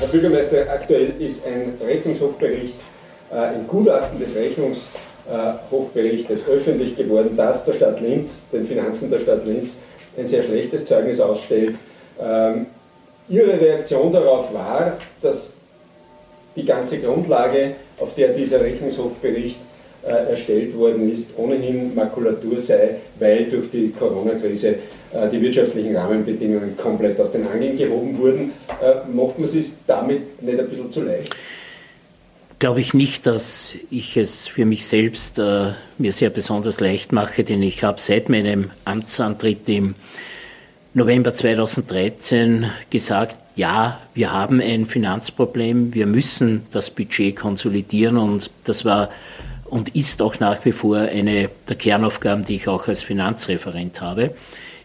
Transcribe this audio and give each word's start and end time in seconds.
Herr 0.00 0.06
Bürgermeister, 0.06 0.70
aktuell 0.70 1.14
ist 1.18 1.44
ein 1.44 1.72
Rechnungshofbericht, 1.84 2.74
ein 3.32 3.66
Gutachten 3.66 4.20
des 4.20 4.36
Rechnungshofberichtes 4.36 6.46
öffentlich 6.46 6.94
geworden, 6.94 7.36
dass 7.36 7.64
der 7.64 7.72
Stadt 7.72 8.00
Linz, 8.00 8.44
den 8.52 8.64
Finanzen 8.64 9.10
der 9.10 9.18
Stadt 9.18 9.44
Linz, 9.44 9.74
ein 10.16 10.28
sehr 10.28 10.44
schlechtes 10.44 10.84
Zeugnis 10.84 11.18
ausstellt. 11.18 11.80
Ähm, 12.20 12.66
Ihre 13.28 13.60
Reaktion 13.60 14.12
darauf 14.12 14.54
war, 14.54 14.92
dass 15.20 15.54
die 16.54 16.64
ganze 16.64 16.98
Grundlage, 16.98 17.74
auf 17.98 18.14
der 18.14 18.28
dieser 18.28 18.60
Rechnungshofbericht 18.60 19.58
äh, 20.08 20.30
erstellt 20.30 20.74
worden 20.76 21.12
ist, 21.12 21.32
ohnehin 21.36 21.94
Makulatur 21.94 22.58
sei, 22.58 22.96
weil 23.18 23.44
durch 23.44 23.70
die 23.70 23.90
Corona-Krise 23.90 24.68
äh, 25.12 25.28
die 25.30 25.40
wirtschaftlichen 25.40 25.94
Rahmenbedingungen 25.94 26.76
komplett 26.76 27.20
aus 27.20 27.32
den 27.32 27.46
Angeln 27.46 27.76
gehoben 27.76 28.16
wurden. 28.18 28.52
Äh, 28.80 29.10
macht 29.10 29.38
man 29.38 29.48
es 29.48 29.76
damit 29.86 30.42
nicht 30.42 30.58
ein 30.58 30.68
bisschen 30.68 30.90
zu 30.90 31.02
leicht? 31.02 31.34
Glaube 32.58 32.80
ich 32.80 32.94
nicht, 32.94 33.26
dass 33.26 33.76
ich 33.90 34.16
es 34.16 34.48
für 34.48 34.64
mich 34.64 34.86
selbst 34.86 35.38
äh, 35.38 35.72
mir 35.98 36.12
sehr 36.12 36.30
besonders 36.30 36.80
leicht 36.80 37.12
mache, 37.12 37.44
denn 37.44 37.62
ich 37.62 37.84
habe 37.84 38.00
seit 38.00 38.28
meinem 38.28 38.70
Amtsantritt 38.84 39.68
im 39.68 39.94
November 40.94 41.34
2013 41.34 42.66
gesagt, 42.90 43.38
ja, 43.56 44.00
wir 44.14 44.32
haben 44.32 44.60
ein 44.60 44.86
Finanzproblem, 44.86 45.94
wir 45.94 46.06
müssen 46.06 46.66
das 46.70 46.90
Budget 46.90 47.36
konsolidieren 47.36 48.16
und 48.16 48.50
das 48.64 48.84
war 48.84 49.10
und 49.70 49.94
ist 49.94 50.22
auch 50.22 50.40
nach 50.40 50.64
wie 50.64 50.72
vor 50.72 50.96
eine 50.98 51.50
der 51.68 51.76
Kernaufgaben, 51.76 52.44
die 52.44 52.56
ich 52.56 52.68
auch 52.68 52.88
als 52.88 53.02
Finanzreferent 53.02 54.00
habe. 54.00 54.34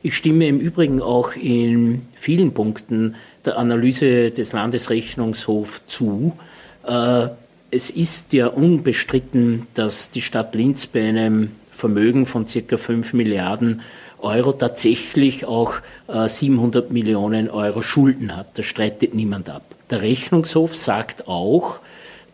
Ich 0.01 0.15
stimme 0.15 0.47
im 0.47 0.59
Übrigen 0.59 1.01
auch 1.01 1.33
in 1.35 2.01
vielen 2.15 2.53
Punkten 2.53 3.15
der 3.45 3.57
Analyse 3.57 4.31
des 4.31 4.51
Landesrechnungshofs 4.51 5.83
zu. 5.87 6.37
Äh, 6.85 7.27
es 7.71 7.89
ist 7.89 8.33
ja 8.33 8.47
unbestritten, 8.47 9.67
dass 9.73 10.11
die 10.11 10.21
Stadt 10.21 10.53
Linz 10.55 10.87
bei 10.87 11.07
einem 11.07 11.51
Vermögen 11.71 12.25
von 12.25 12.47
circa 12.47 12.77
5 12.77 13.13
Milliarden 13.13 13.81
Euro 14.19 14.53
tatsächlich 14.53 15.45
auch 15.45 15.75
700 16.07 16.89
äh, 16.89 16.93
Millionen 16.93 17.49
Euro 17.49 17.81
Schulden 17.81 18.35
hat. 18.35 18.57
Das 18.57 18.65
streitet 18.65 19.13
niemand 19.13 19.49
ab. 19.49 19.63
Der 19.89 20.01
Rechnungshof 20.01 20.77
sagt 20.77 21.27
auch, 21.27 21.79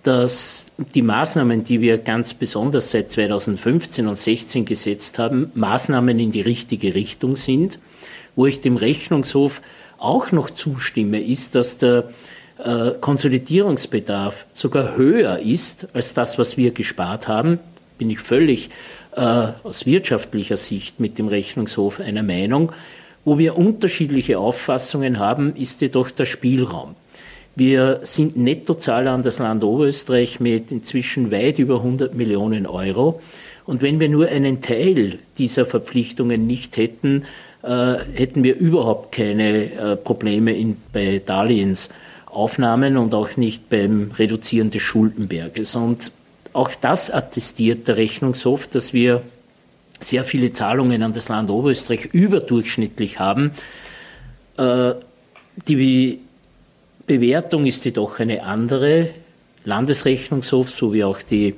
dass 0.04 0.72
die 0.96 1.02
Maßnahmen, 1.02 1.64
die 1.64 1.82
wir 1.82 1.98
ganz 1.98 2.34
besonders 2.34 2.92
seit 2.92 3.12
2015 3.12 4.08
und 4.08 4.16
2016 4.16 4.66
gesetzt 4.66 5.20
haben, 5.20 5.52
Maßnahmen 5.56 6.20
in 6.20 6.32
die 6.32 6.42
richtige 6.42 6.96
Richtung 6.96 7.36
sind. 7.36 7.80
Wo 8.36 8.46
ich 8.46 8.62
dem 8.62 8.78
Rechnungshof 8.78 9.62
auch 9.98 10.32
noch 10.32 10.50
zustimme, 10.50 11.22
ist, 11.22 11.56
dass 11.56 11.78
der 11.78 12.10
äh, 12.64 12.92
Konsolidierungsbedarf 13.00 14.46
sogar 14.54 14.96
höher 14.96 15.40
ist 15.40 15.88
als 15.94 16.14
das, 16.14 16.38
was 16.38 16.56
wir 16.56 16.72
gespart 16.72 17.28
haben. 17.28 17.60
Bin 17.98 18.10
ich 18.10 18.20
völlig 18.20 18.70
äh, 19.16 19.22
aus 19.64 19.86
wirtschaftlicher 19.86 20.58
Sicht 20.58 21.00
mit 21.00 21.18
dem 21.18 21.28
Rechnungshof 21.28 22.00
einer 22.00 22.24
Meinung. 22.24 22.72
Wo 23.26 23.38
wir 23.38 23.58
unterschiedliche 23.58 24.40
Auffassungen 24.40 25.20
haben, 25.20 25.56
ist 25.56 25.82
jedoch 25.82 26.10
der 26.12 26.26
Spielraum. 26.26 26.96
Wir 27.60 28.00
sind 28.04 28.38
Nettozahler 28.38 29.12
an 29.12 29.22
das 29.22 29.38
Land 29.38 29.66
Oberösterreich 29.66 30.40
mit 30.40 30.72
inzwischen 30.72 31.30
weit 31.30 31.60
über 31.60 31.76
100 31.76 32.16
Millionen 32.16 32.66
Euro. 32.66 33.22
Und 33.66 33.82
wenn 33.82 34.00
wir 34.00 34.08
nur 34.08 34.30
einen 34.30 34.62
Teil 34.62 35.20
dieser 35.38 35.66
Verpflichtungen 35.66 36.48
nicht 36.48 36.78
hätten, 36.78 37.26
äh, 37.62 37.96
hätten 38.14 38.44
wir 38.44 38.56
überhaupt 38.56 39.14
keine 39.14 39.74
äh, 39.74 39.98
Probleme 39.98 40.56
in, 40.56 40.78
bei 40.94 41.22
Darlehensaufnahmen 41.26 42.96
und 42.96 43.14
auch 43.14 43.36
nicht 43.36 43.70
beim 43.70 44.12
Reduzieren 44.18 44.72
des 44.72 44.82
Schuldenberges. 44.82 45.76
Und 45.76 46.14
auch 46.54 46.72
das 46.80 47.12
attestiert 47.12 47.90
der 47.90 47.98
Rechnungshof, 47.98 48.70
dass 48.70 48.94
wir 48.94 49.22
sehr 50.00 50.24
viele 50.24 50.54
Zahlungen 50.54 51.04
an 51.04 51.12
das 51.12 51.28
Land 51.28 51.50
Oberösterreich 51.50 52.06
überdurchschnittlich 52.14 53.20
haben. 53.20 53.52
Äh, 54.56 54.94
die 55.68 56.20
Bewertung 57.10 57.66
ist 57.66 57.86
jedoch 57.86 58.20
eine 58.20 58.44
andere. 58.44 59.08
Landesrechnungshof 59.66 60.70
sowie 60.70 61.04
auch 61.04 61.22
die 61.24 61.56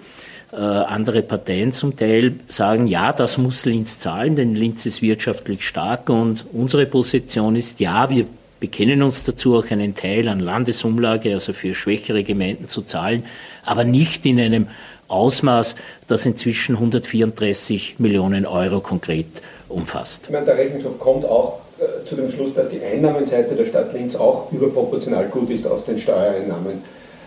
äh, 0.54 0.56
andere 0.56 1.22
Parteien 1.22 1.74
zum 1.74 1.96
Teil 1.98 2.36
sagen, 2.48 2.88
ja, 2.88 3.12
das 3.12 3.38
muss 3.38 3.66
Linz 3.66 4.00
zahlen, 4.00 4.38
denn 4.38 4.56
Linz 4.56 4.86
ist 4.86 5.02
wirtschaftlich 5.02 5.68
stark 5.68 6.10
und 6.10 6.46
unsere 6.54 6.86
Position 6.86 7.58
ist, 7.58 7.82
ja, 7.82 8.10
wir 8.10 8.26
bekennen 8.62 9.04
uns 9.04 9.24
dazu, 9.24 9.58
auch 9.58 9.70
einen 9.72 9.94
Teil 9.94 10.30
an 10.30 10.40
Landesumlage, 10.40 11.34
also 11.34 11.52
für 11.52 11.76
schwächere 11.76 12.24
Gemeinden 12.24 12.70
zu 12.70 12.82
zahlen, 12.82 13.26
aber 13.66 13.84
nicht 13.84 14.26
in 14.26 14.40
einem 14.40 14.68
Ausmaß, 15.10 15.76
das 16.08 16.26
inzwischen 16.26 16.76
134 16.76 17.96
Millionen 18.00 18.46
Euro 18.46 18.80
konkret 18.80 19.42
umfasst. 19.68 20.28
Ich 20.28 20.32
meine, 20.32 20.46
der 20.46 20.58
Rechnungshof 20.58 20.98
kommt 20.98 21.26
auch 21.26 21.61
zu 22.06 22.16
dem 22.16 22.30
Schluss, 22.30 22.54
dass 22.54 22.70
die 22.70 22.82
Einnahmenseite 22.82 23.56
der 23.56 23.66
Stadt 23.66 23.94
Linz 23.94 24.16
auch 24.16 24.52
überproportional 24.52 25.26
gut 25.26 25.50
ist 25.50 25.66
aus 25.66 25.86
den 25.86 25.98
Steuereinnahmen 25.98 26.84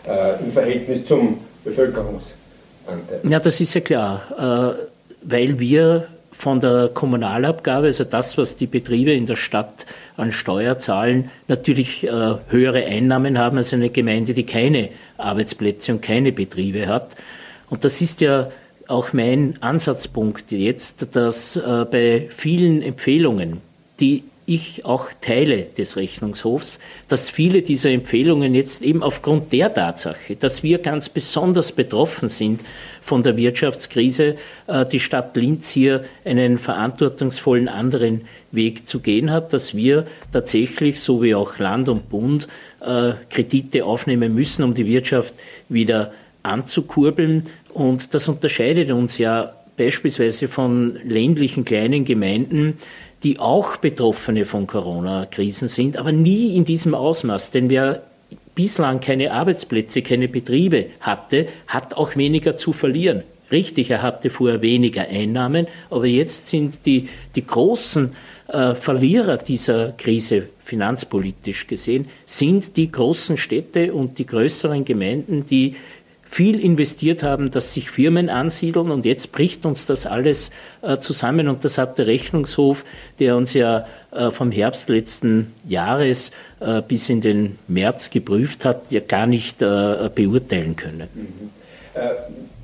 äh, 0.07 0.43
im 0.43 0.51
Verhältnis 0.51 1.05
zum 1.05 1.39
Bevölkerungsanteil. 1.65 3.21
Ja, 3.29 3.41
das 3.41 3.61
ist 3.61 3.75
ja 3.75 3.81
klar, 3.81 4.75
äh, 4.77 4.85
weil 5.23 5.59
wir 5.59 6.09
von 6.33 6.61
der 6.61 6.91
Kommunalabgabe, 6.93 7.87
also 7.87 8.05
das, 8.05 8.37
was 8.37 8.57
die 8.57 8.67
Betriebe 8.67 9.13
in 9.13 9.27
der 9.27 9.37
Stadt 9.37 9.87
an 10.17 10.33
Steuer 10.33 10.79
zahlen, 10.79 11.31
natürlich 11.49 12.05
äh, 12.05 12.11
höhere 12.49 12.85
Einnahmen 12.85 13.39
haben 13.39 13.57
als 13.57 13.73
eine 13.73 13.89
Gemeinde, 13.91 14.35
die 14.35 14.45
keine 14.45 14.89
Arbeitsplätze 15.17 15.93
und 15.93 16.03
keine 16.03 16.33
Betriebe 16.33 16.89
hat. 16.89 17.17
Und 17.71 17.85
das 17.85 18.01
ist 18.01 18.21
ja 18.21 18.49
auch 18.89 19.13
mein 19.13 19.55
Ansatzpunkt 19.61 20.53
jetzt, 20.53 21.15
dass 21.17 21.57
äh, 21.57 21.87
bei 21.91 22.29
vielen 22.31 22.83
Empfehlungen, 22.83 23.61
die 24.01 24.25
ich 24.47 24.85
auch 24.85 25.11
teile 25.21 25.63
des 25.63 25.97
Rechnungshofs, 25.97 26.79
dass 27.09 27.31
viele 27.31 27.63
dieser 27.63 27.91
Empfehlungen 27.91 28.55
jetzt 28.55 28.83
eben 28.83 29.03
aufgrund 29.03 29.53
der 29.53 29.73
Tatsache, 29.73 30.37
dass 30.37 30.63
wir 30.63 30.79
ganz 30.79 31.09
besonders 31.09 31.73
betroffen 31.73 32.29
sind 32.29 32.63
von 33.01 33.23
der 33.23 33.37
Wirtschaftskrise, 33.37 34.37
äh, 34.67 34.85
die 34.85 35.01
Stadt 35.01 35.35
Linz 35.37 35.71
hier 35.71 36.05
einen 36.25 36.59
verantwortungsvollen 36.59 37.69
anderen 37.69 38.23
Weg 38.53 38.87
zu 38.87 39.01
gehen 39.01 39.31
hat, 39.31 39.53
dass 39.53 39.75
wir 39.75 40.05
tatsächlich, 40.31 41.01
so 41.01 41.23
wie 41.23 41.35
auch 41.35 41.59
Land 41.59 41.89
und 41.89 42.11
Bund, 42.11 42.47
äh, 42.81 43.13
Kredite 43.31 43.85
aufnehmen 43.85 44.35
müssen, 44.35 44.63
um 44.63 44.75
die 44.75 44.87
Wirtschaft 44.87 45.35
wieder 45.69 46.13
anzukurbeln. 46.43 47.47
Und 47.73 48.13
das 48.13 48.29
unterscheidet 48.29 48.91
uns 48.91 49.17
ja 49.17 49.55
beispielsweise 49.77 50.49
von 50.49 50.99
ländlichen 51.05 51.65
kleinen 51.65 52.05
Gemeinden, 52.05 52.79
die 53.25 53.39
auch 53.39 53.79
Betroffene 53.79 54.45
von 54.45 54.67
Corona-Krisen 54.67 55.69
sind, 55.69 55.97
aber 55.97 56.13
nie 56.13 56.55
in 56.57 56.65
diesem 56.65 56.95
Ausmaß. 56.95 57.51
Denn 57.51 57.71
wer 57.71 58.03
bislang 58.55 59.01
keine 59.01 59.33
Arbeitsplätze, 59.33 60.03
keine 60.03 60.29
Betriebe 60.29 60.87
hatte, 61.01 61.49
hat 61.67 61.95
auch 61.95 62.17
weniger 62.17 62.57
zu 62.57 62.73
verlieren. 62.73 63.23
Richtig, 63.51 63.91
er 63.91 64.03
hatte 64.03 64.31
vorher 64.31 64.63
weniger 64.63 65.03
Einnahmen, 65.03 65.67
aber 65.91 66.07
jetzt 66.07 66.49
sind 66.49 66.87
die, 66.87 67.09
die 67.35 67.47
großen 67.47 68.13
äh, 68.49 68.75
Verlierer 68.75 69.39
dieser 69.39 69.93
Krise 69.93 70.49
finanzpolitisch 70.63 71.67
gesehen, 71.67 72.07
sind 72.25 72.77
die 72.77 72.91
großen 72.91 73.37
Städte 73.37 73.93
und 73.93 74.19
die 74.19 74.27
größeren 74.27 74.85
Gemeinden, 74.85 75.45
die 75.47 75.77
viel 76.35 76.59
investiert 76.59 77.23
haben, 77.23 77.53
dass 77.53 77.75
sich 77.75 77.91
Firmen 77.91 78.29
ansiedeln 78.29 78.91
und 78.91 79.05
jetzt 79.05 79.31
bricht 79.31 79.65
uns 79.65 79.87
das 79.87 80.05
alles 80.05 80.51
äh, 80.83 80.99
zusammen 80.99 81.47
und 81.47 81.65
das 81.65 81.79
hat 81.79 81.97
der 81.97 82.09
Rechnungshof, 82.09 82.85
der 83.21 83.37
uns 83.37 83.55
ja 83.55 83.87
äh, 84.11 84.33
vom 84.33 84.51
Herbst 84.51 84.89
letzten 84.89 85.53
Jahres 85.69 86.33
äh, 86.59 86.83
bis 86.83 87.09
in 87.09 87.21
den 87.21 87.57
März 87.69 88.11
geprüft 88.11 88.65
hat, 88.65 88.91
ja 88.91 88.99
gar 88.99 89.27
nicht 89.27 89.63
äh, 89.63 90.11
beurteilen 90.13 90.75
können. 90.75 91.09
Mhm. 91.15 91.51
Äh, 91.95 92.01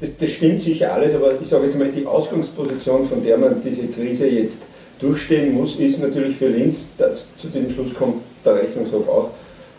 das, 0.00 0.10
das, 0.18 0.30
stimmt 0.32 0.60
sicher 0.60 0.92
alles, 0.92 1.14
aber 1.14 1.40
ich 1.40 1.48
sage 1.48 1.66
jetzt 1.66 1.78
mal, 1.78 1.92
die 1.94 2.04
Ausgangsposition, 2.04 3.06
von 3.06 3.22
der 3.22 3.38
man 3.38 3.62
diese 3.64 3.86
Krise 3.86 4.26
jetzt 4.26 4.62
durchstehen 4.98 5.54
muss, 5.54 5.76
ist 5.76 6.00
natürlich 6.00 6.36
für 6.36 6.48
Linz, 6.48 6.88
das, 6.98 7.24
zu 7.36 7.46
diesem 7.46 7.70
Schluss 7.70 7.94
kommt 7.94 8.16
der 8.44 8.56
Rechnungshof 8.56 9.08
auch, 9.08 9.30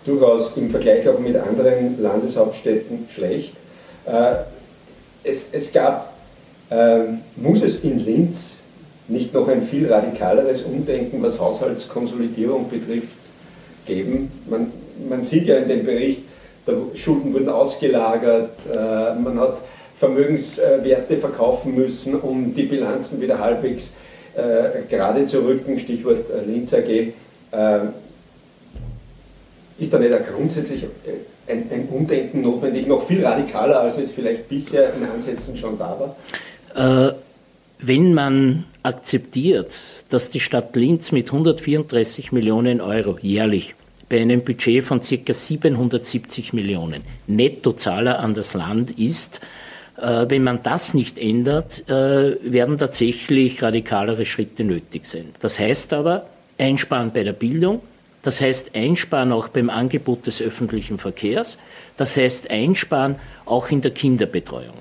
durchaus 0.06 0.54
im 0.56 0.70
Vergleich 0.70 1.10
auch 1.10 1.20
mit 1.20 1.36
anderen 1.36 2.02
Landeshauptstädten 2.02 3.06
schlecht. 3.14 3.52
Äh, 4.06 4.34
es, 5.24 5.48
es 5.52 5.72
gab, 5.72 6.14
ähm, 6.70 7.20
muss 7.36 7.62
es 7.62 7.84
in 7.84 8.00
Linz 8.00 8.58
nicht 9.08 9.34
noch 9.34 9.48
ein 9.48 9.62
viel 9.62 9.92
radikaleres 9.92 10.64
Umdenken, 10.64 11.22
was 11.22 11.40
Haushaltskonsolidierung 11.40 12.70
betrifft, 12.70 13.18
geben? 13.86 14.32
Man, 14.50 14.72
man 15.10 15.24
sieht 15.24 15.46
ja 15.48 15.58
in 15.58 15.68
dem 15.68 15.86
Bericht, 15.86 16.24
Schulden 16.94 17.34
wurden 17.34 17.50
ausgelagert, 17.50 18.52
äh, 18.72 19.16
man 19.16 19.40
hat 19.40 19.62
Vermögenswerte 19.98 21.18
verkaufen 21.18 21.76
müssen, 21.76 22.16
um 22.16 22.56
die 22.56 22.64
Bilanzen 22.64 23.22
wieder 23.22 23.40
halbwegs 23.40 23.92
äh, 24.36 24.84
gerade 24.90 25.26
zu 25.26 25.40
rücken, 25.40 25.78
Stichwort 25.78 26.26
Linz 26.48 26.74
AG. 26.74 27.14
Ist 29.82 29.92
da 29.92 30.00
nicht 30.00 30.14
auch 30.14 30.20
grundsätzlich 30.24 30.86
ein, 31.48 31.66
ein, 31.72 31.88
Umdenken 31.90 32.42
notwendig, 32.42 32.86
noch 32.86 33.06
viel 33.06 33.26
radikaler, 33.26 33.82
als 33.82 33.98
es 33.98 34.12
vielleicht 34.12 34.48
bisher 34.48 34.94
in 34.94 35.04
Ansätzen 35.04 35.58
schon 35.58 35.78
da 35.78 36.16
war? 36.76 37.10
Äh, 37.10 37.14
wenn 37.80 38.14
man 38.14 38.66
akzeptiert, 38.84 39.72
dass 40.10 40.30
die 40.30 40.40
Stadt 40.40 40.76
Linz 40.76 41.12
mit 41.12 41.32
134 41.32 42.32
Millionen 42.32 42.80
Euro 42.80 43.18
jährlich 43.22 43.76
bei 44.08 44.22
einem 44.22 44.44
Budget 44.44 44.84
von 44.84 45.02
ca. 45.02 45.34
770 45.34 46.54
Millionen 46.54 47.02
Nettozahler 47.26 48.20
an 48.20 48.36
das 48.36 48.54
Land 48.54 49.00
ist, 49.00 49.42
äh, 49.98 50.26
wenn 50.28 50.44
man 50.44 50.62
das 50.62 50.94
nicht 50.94 51.18
ändert, 51.18 51.90
äh, 51.90 52.36
werden 52.44 52.78
tatsächlich 52.78 53.64
radikalere 53.64 54.26
Schritte 54.26 54.64
nötig 54.64 55.06
sein. 55.06 55.30
Das 55.40 55.60
heißt 55.60 55.94
aber, 55.94 56.28
einsparen 56.60 57.12
bei 57.12 57.24
der 57.24 57.34
Bildung, 57.34 57.82
das 58.22 58.42
heißt 58.42 58.76
einsparen 58.76 59.32
auch 59.32 59.48
beim 59.48 59.70
Angebot 59.70 60.28
des 60.28 60.42
öffentlichen 60.42 60.98
Verkehrs, 60.98 61.58
das 61.98 62.18
heißt 62.18 62.50
einsparen 62.52 63.16
auch 63.46 63.70
in 63.70 63.82
der 63.82 63.92
Kinderbetreuung. 63.92 64.76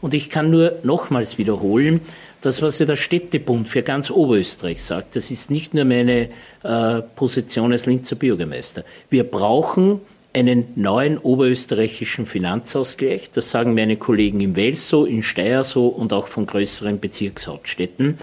Und 0.00 0.14
ich 0.14 0.30
kann 0.30 0.50
nur 0.50 0.78
nochmals 0.82 1.38
wiederholen, 1.38 2.00
das, 2.42 2.62
was 2.62 2.78
ja 2.78 2.86
der 2.86 2.96
Städtebund 2.96 3.68
für 3.68 3.82
ganz 3.82 4.10
Oberösterreich 4.10 4.82
sagt, 4.82 5.16
das 5.16 5.30
ist 5.30 5.50
nicht 5.50 5.74
nur 5.74 5.84
meine 5.84 6.28
äh, 6.62 7.02
Position 7.16 7.72
als 7.72 7.86
Linzer 7.86 8.16
Bürgermeister. 8.16 8.84
Wir 9.10 9.24
brauchen 9.24 10.00
einen 10.32 10.66
neuen 10.76 11.16
oberösterreichischen 11.16 12.26
Finanzausgleich. 12.26 13.30
Das 13.30 13.50
sagen 13.50 13.74
meine 13.74 13.96
Kollegen 13.96 14.40
im 14.40 14.54
Wels 14.54 14.88
so, 14.88 15.06
in 15.06 15.22
Steyr 15.22 15.64
so 15.64 15.88
und 15.88 16.12
auch 16.12 16.28
von 16.28 16.44
größeren 16.44 17.00
Bezirkshauptstädten. 17.00 18.18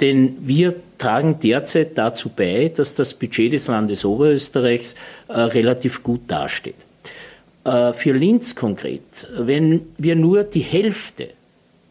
Denn 0.00 0.36
wir 0.40 0.74
tragen 0.98 1.38
derzeit 1.40 1.96
dazu 1.98 2.30
bei, 2.30 2.70
dass 2.74 2.94
das 2.94 3.14
Budget 3.14 3.52
des 3.52 3.66
Landes 3.66 4.04
Oberösterreichs 4.04 4.94
äh, 5.28 5.32
relativ 5.40 6.02
gut 6.02 6.22
dasteht. 6.28 6.76
Äh, 7.64 7.92
für 7.92 8.12
Linz 8.12 8.54
konkret, 8.54 9.28
wenn 9.36 9.82
wir 9.98 10.16
nur 10.16 10.44
die 10.44 10.60
Hälfte 10.60 11.30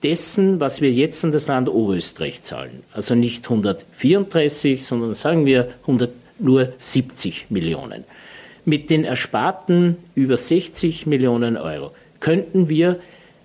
dessen, 0.03 0.59
was 0.59 0.81
wir 0.81 0.91
jetzt 0.91 1.23
an 1.23 1.31
das 1.31 1.47
Land 1.47 1.69
Oberösterreich 1.69 2.41
zahlen, 2.41 2.83
also 2.93 3.15
nicht 3.15 3.45
134, 3.45 4.85
sondern 4.85 5.13
sagen 5.13 5.45
wir 5.45 5.67
100, 5.81 6.11
nur 6.39 6.71
70 6.77 7.47
Millionen, 7.49 8.05
mit 8.65 8.89
den 8.89 9.03
ersparten 9.03 9.97
über 10.15 10.37
60 10.37 11.05
Millionen 11.05 11.57
Euro 11.57 11.91
könnten 12.19 12.69
wir 12.69 12.99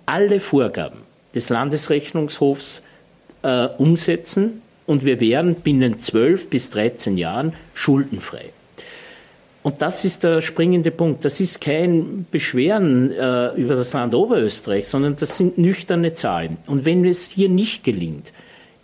alle 0.06 0.40
Vorgaben 0.40 1.00
des 1.34 1.48
Landesrechnungshofs 1.48 2.82
äh, 3.44 3.68
umsetzen 3.78 4.62
und 4.86 5.04
wir 5.04 5.20
wären 5.20 5.54
binnen 5.54 5.98
12 5.98 6.50
bis 6.50 6.70
13 6.70 7.16
Jahren 7.16 7.52
schuldenfrei. 7.74 8.50
Und 9.62 9.80
das 9.80 10.04
ist 10.04 10.24
der 10.24 10.42
springende 10.42 10.90
Punkt. 10.90 11.24
Das 11.24 11.40
ist 11.40 11.60
kein 11.60 12.26
Beschweren 12.30 13.10
äh, 13.12 13.54
über 13.54 13.76
das 13.76 13.94
Land 13.94 14.14
Oberösterreich, 14.14 14.86
sondern 14.86 15.16
das 15.16 15.38
sind 15.38 15.56
nüchterne 15.56 16.12
Zahlen. 16.12 16.58
Und 16.66 16.84
wenn 16.84 17.04
es 17.06 17.30
hier 17.30 17.48
nicht 17.48 17.82
gelingt, 17.82 18.34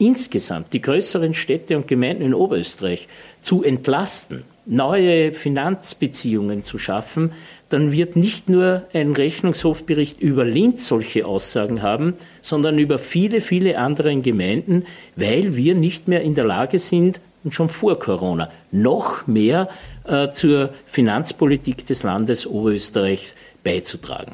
insgesamt 0.01 0.73
die 0.73 0.81
größeren 0.81 1.35
Städte 1.35 1.77
und 1.77 1.87
Gemeinden 1.87 2.25
in 2.25 2.35
Oberösterreich 2.35 3.07
zu 3.43 3.63
entlasten, 3.63 4.43
neue 4.67 5.33
Finanzbeziehungen 5.33 6.65
zu 6.65 6.79
schaffen, 6.79 7.33
dann 7.69 7.93
wird 7.93 8.17
nicht 8.17 8.49
nur 8.49 8.83
ein 8.93 9.13
Rechnungshofbericht 9.13 10.21
über 10.21 10.45
Linz 10.45 10.89
solche 10.89 11.25
Aussagen 11.25 11.83
haben, 11.83 12.15
sondern 12.43 12.79
über 12.79 12.99
viele, 12.99 13.41
viele 13.41 13.79
andere 13.79 14.17
Gemeinden, 14.17 14.85
weil 15.15 15.55
wir 15.55 15.75
nicht 15.77 16.09
mehr 16.09 16.23
in 16.23 16.35
der 16.35 16.45
Lage 16.45 16.79
sind, 16.79 17.21
und 17.45 17.55
schon 17.55 17.69
vor 17.69 17.99
Corona 17.99 18.51
noch 18.71 19.27
mehr 19.27 19.69
äh, 20.05 20.31
zur 20.31 20.71
Finanzpolitik 20.87 21.87
des 21.87 22.03
Landes 22.03 22.47
Oberösterreichs 22.47 23.35
beizutragen. 23.65 24.33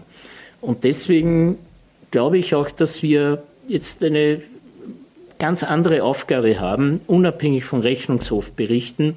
Und 0.60 0.84
deswegen 0.84 1.58
glaube 2.10 2.38
ich 2.38 2.54
auch, 2.54 2.70
dass 2.70 3.02
wir 3.02 3.42
jetzt 3.68 4.02
eine 4.02 4.42
ganz 5.38 5.62
andere 5.62 6.02
Aufgabe 6.02 6.60
haben, 6.60 7.00
unabhängig 7.06 7.64
von 7.64 7.80
Rechnungshofberichten, 7.80 9.16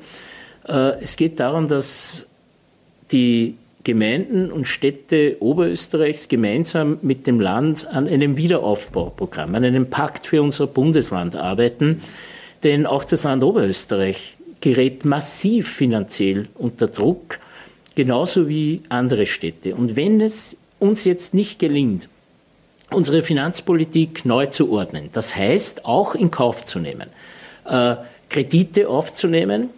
äh, 0.67 1.01
es 1.01 1.15
geht 1.15 1.39
darum, 1.39 1.67
dass 1.67 2.27
die 3.11 3.55
Gemeinden 3.83 4.51
und 4.51 4.65
Städte 4.65 5.37
Oberösterreichs 5.39 6.27
gemeinsam 6.27 6.99
mit 7.01 7.27
dem 7.27 7.39
Land 7.39 7.87
an 7.87 8.07
einem 8.07 8.37
Wiederaufbauprogramm, 8.37 9.55
an 9.55 9.63
einem 9.63 9.89
Pakt 9.89 10.27
für 10.27 10.41
unser 10.41 10.67
Bundesland 10.67 11.35
arbeiten. 11.35 12.01
Denn 12.63 12.85
auch 12.85 13.05
das 13.05 13.23
Land 13.23 13.41
Oberösterreich 13.43 14.35
gerät 14.61 15.05
massiv 15.05 15.69
finanziell 15.69 16.49
unter 16.55 16.87
Druck, 16.87 17.39
genauso 17.95 18.49
wie 18.49 18.81
andere 18.89 19.25
Städte. 19.25 19.75
Und 19.75 19.95
wenn 19.95 20.19
es 20.19 20.57
uns 20.77 21.05
jetzt 21.05 21.33
nicht 21.33 21.57
gelingt, 21.57 22.09
unsere 22.91 23.21
Finanzpolitik 23.21 24.25
neu 24.25 24.47
zu 24.47 24.71
ordnen, 24.71 25.09
das 25.11 25.35
heißt 25.35 25.85
auch 25.85 26.15
in 26.15 26.31
Kauf 26.31 26.65
zu 26.65 26.79
nehmen, 26.79 27.09
äh, 27.65 27.95
Kredite 28.29 28.89
aufzunehmen, 28.89 29.69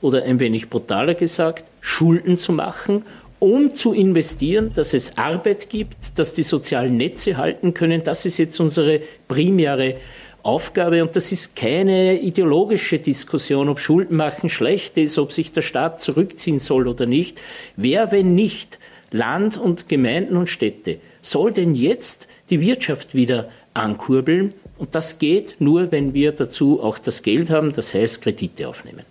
oder 0.00 0.22
ein 0.24 0.40
wenig 0.40 0.70
brutaler 0.70 1.14
gesagt, 1.14 1.64
Schulden 1.80 2.38
zu 2.38 2.52
machen, 2.52 3.02
um 3.38 3.74
zu 3.74 3.92
investieren, 3.92 4.72
dass 4.74 4.94
es 4.94 5.16
Arbeit 5.16 5.70
gibt, 5.70 6.18
dass 6.18 6.34
die 6.34 6.42
sozialen 6.42 6.96
Netze 6.96 7.36
halten 7.36 7.74
können. 7.74 8.02
Das 8.04 8.26
ist 8.26 8.38
jetzt 8.38 8.60
unsere 8.60 9.00
primäre 9.28 9.96
Aufgabe 10.42 11.02
und 11.02 11.16
das 11.16 11.32
ist 11.32 11.56
keine 11.56 12.18
ideologische 12.20 12.98
Diskussion, 12.98 13.68
ob 13.68 13.78
Schulden 13.78 14.16
machen 14.16 14.48
schlecht 14.48 14.96
ist, 14.96 15.18
ob 15.18 15.32
sich 15.32 15.52
der 15.52 15.62
Staat 15.62 16.00
zurückziehen 16.00 16.58
soll 16.58 16.88
oder 16.88 17.06
nicht. 17.06 17.40
Wer, 17.76 18.10
wenn 18.10 18.34
nicht 18.34 18.78
Land 19.10 19.58
und 19.58 19.88
Gemeinden 19.88 20.36
und 20.36 20.48
Städte, 20.48 20.98
soll 21.20 21.52
denn 21.52 21.74
jetzt 21.74 22.26
die 22.50 22.60
Wirtschaft 22.60 23.14
wieder 23.14 23.48
ankurbeln? 23.74 24.54
Und 24.78 24.94
das 24.94 25.18
geht 25.18 25.56
nur, 25.58 25.92
wenn 25.92 26.14
wir 26.14 26.32
dazu 26.32 26.82
auch 26.82 26.98
das 26.98 27.22
Geld 27.22 27.50
haben, 27.50 27.72
das 27.72 27.94
heißt 27.94 28.22
Kredite 28.22 28.68
aufnehmen. 28.68 29.04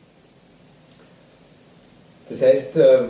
Das 2.30 2.42
heißt, 2.42 2.76
äh, 2.76 3.02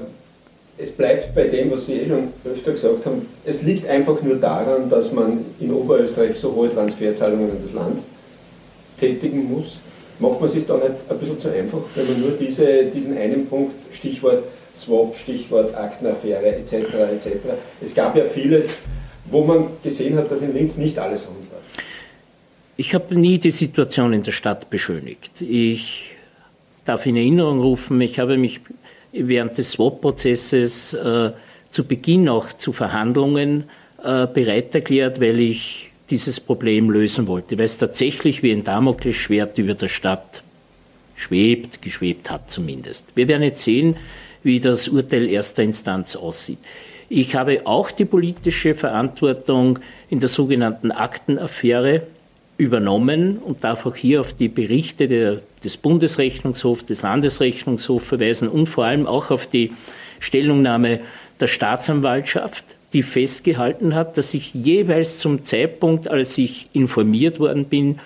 es 0.78 0.92
bleibt 0.92 1.36
bei 1.36 1.44
dem, 1.48 1.72
was 1.72 1.86
Sie 1.86 1.94
eh 1.94 2.08
schon 2.08 2.30
öfter 2.46 2.72
gesagt 2.72 3.06
haben, 3.06 3.26
es 3.46 3.62
liegt 3.64 3.88
einfach 3.88 4.22
nur 4.22 4.38
daran, 4.38 4.90
dass 4.90 5.12
man 5.12 5.46
in 5.60 5.74
Oberösterreich 5.74 6.38
so 6.38 6.54
hohe 6.56 6.74
Transferzahlungen 6.74 7.52
an 7.52 7.58
das 7.62 7.74
Land 7.74 8.00
tätigen 9.00 9.52
muss. 9.52 9.80
Macht 10.20 10.40
man 10.40 10.48
es 10.48 10.54
sich 10.54 10.66
da 10.66 10.76
nicht 10.76 10.90
ein 11.10 11.18
bisschen 11.18 11.40
zu 11.40 11.50
einfach, 11.50 11.80
wenn 11.96 12.08
man 12.08 12.22
nur 12.22 12.32
diese, 12.32 12.86
diesen 12.86 13.18
einen 13.18 13.48
Punkt, 13.48 13.74
Stichwort 13.94 14.44
Swap, 14.76 15.16
Stichwort 15.16 15.76
Aktenaffäre 15.76 16.56
etc. 16.56 16.74
etc. 16.74 17.28
Es 17.82 17.94
gab 17.94 18.16
ja 18.16 18.24
vieles, 18.24 18.80
wo 19.32 19.44
man 19.44 19.68
gesehen 19.84 20.18
hat, 20.18 20.32
dass 20.32 20.42
in 20.42 20.54
Linz 20.54 20.78
nicht 20.78 20.98
alles 20.98 21.28
rund 21.28 21.52
war. 21.52 21.60
Ich 22.78 22.96
habe 22.96 23.16
nie 23.16 23.38
die 23.38 23.52
Situation 23.52 24.14
in 24.14 24.24
der 24.24 24.32
Stadt 24.32 24.70
beschönigt. 24.70 25.42
Ich 25.42 26.16
darf 26.86 27.06
in 27.06 27.18
Erinnerung 27.18 27.60
rufen, 27.60 28.00
ich 28.02 28.20
habe 28.20 28.38
mich 28.38 28.62
während 29.12 29.58
des 29.58 29.72
Swap-Prozesses 29.72 30.94
äh, 30.94 31.32
zu 31.72 31.84
Beginn 31.84 32.30
auch 32.30 32.54
zu 32.54 32.72
Verhandlungen 32.72 33.66
äh, 34.04 34.28
bereit 34.28 34.74
erklärt, 34.74 35.20
weil 35.20 35.40
ich 35.40 35.92
dieses 36.10 36.40
Problem 36.40 36.90
lösen 36.90 37.28
wollte, 37.28 37.58
weil 37.58 37.66
es 37.66 37.78
tatsächlich 37.78 38.42
wie 38.42 38.52
ein 38.52 38.64
Damoklesschwert 38.64 39.58
über 39.58 39.76
der 39.76 39.88
Stadt 39.88 40.44
schwebt, 41.16 41.82
geschwebt 41.82 42.32
hat 42.32 42.50
zumindest. 42.50 43.06
Wir 43.14 43.28
werden 43.28 43.44
jetzt 43.44 43.64
sehen, 43.64 43.98
wie 44.42 44.60
das 44.60 44.88
Urteil 44.88 45.28
erster 45.30 45.64
Instanz 45.64 46.16
aussieht. 46.16 46.60
Ich 47.10 47.36
habe 47.36 47.66
auch 47.66 47.90
die 47.90 48.06
politische 48.06 48.76
Verantwortung 48.76 49.80
in 50.10 50.20
der 50.20 50.30
sogenannten 50.30 50.92
Aktenaffäre 50.92 52.04
übernommen 52.58 53.40
und 53.40 53.64
darf 53.64 53.86
auch 53.86 53.96
hier 53.96 54.22
auf 54.22 54.34
die 54.34 54.48
Berichte 54.48 55.08
der, 55.08 55.40
des 55.64 55.78
Bundesrechnungshofs, 55.78 56.86
des 56.86 57.02
Landesrechnungshofs 57.02 58.06
verweisen 58.06 58.48
und 58.48 58.68
vor 58.68 58.86
allem 58.86 59.08
auch 59.08 59.32
auf 59.32 59.48
die 59.48 59.72
Stellungnahme 60.20 61.00
der 61.40 61.48
Staatsanwaltschaft, 61.48 62.66
die 62.94 63.02
festgehalten 63.02 63.96
hat, 63.96 64.18
dass 64.18 64.34
ich 64.34 64.54
jeweils 64.54 65.20
zum 65.20 65.44
Zeitpunkt, 65.44 66.08
als 66.10 66.38
ich 66.38 66.70
informiert 66.74 67.40
worden 67.40 67.66
bin, 67.66 68.00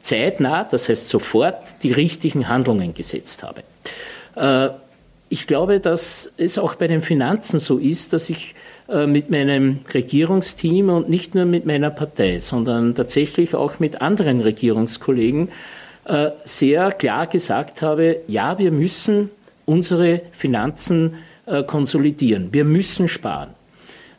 zeitnah, 0.00 0.64
das 0.64 0.88
heißt 0.88 1.08
sofort, 1.08 1.82
die 1.82 1.92
richtigen 1.92 2.48
Handlungen 2.48 2.94
gesetzt 2.94 3.42
habe. 3.42 3.62
Äh, 4.36 4.74
ich 5.28 5.46
glaube, 5.46 5.80
dass 5.80 6.32
es 6.36 6.58
auch 6.58 6.76
bei 6.76 6.86
den 6.86 7.02
Finanzen 7.02 7.58
so 7.58 7.78
ist, 7.78 8.12
dass 8.12 8.30
ich 8.30 8.54
äh, 8.88 9.06
mit 9.06 9.30
meinem 9.30 9.80
Regierungsteam 9.92 10.88
und 10.88 11.08
nicht 11.08 11.34
nur 11.34 11.44
mit 11.44 11.66
meiner 11.66 11.90
Partei, 11.90 12.38
sondern 12.38 12.94
tatsächlich 12.94 13.54
auch 13.54 13.80
mit 13.80 14.00
anderen 14.00 14.40
Regierungskollegen 14.40 15.50
äh, 16.04 16.30
sehr 16.44 16.92
klar 16.92 17.26
gesagt 17.26 17.82
habe, 17.82 18.20
ja, 18.28 18.58
wir 18.58 18.70
müssen 18.70 19.30
unsere 19.64 20.20
Finanzen 20.30 21.14
äh, 21.46 21.64
konsolidieren, 21.64 22.52
wir 22.52 22.64
müssen 22.64 23.08
sparen. 23.08 23.50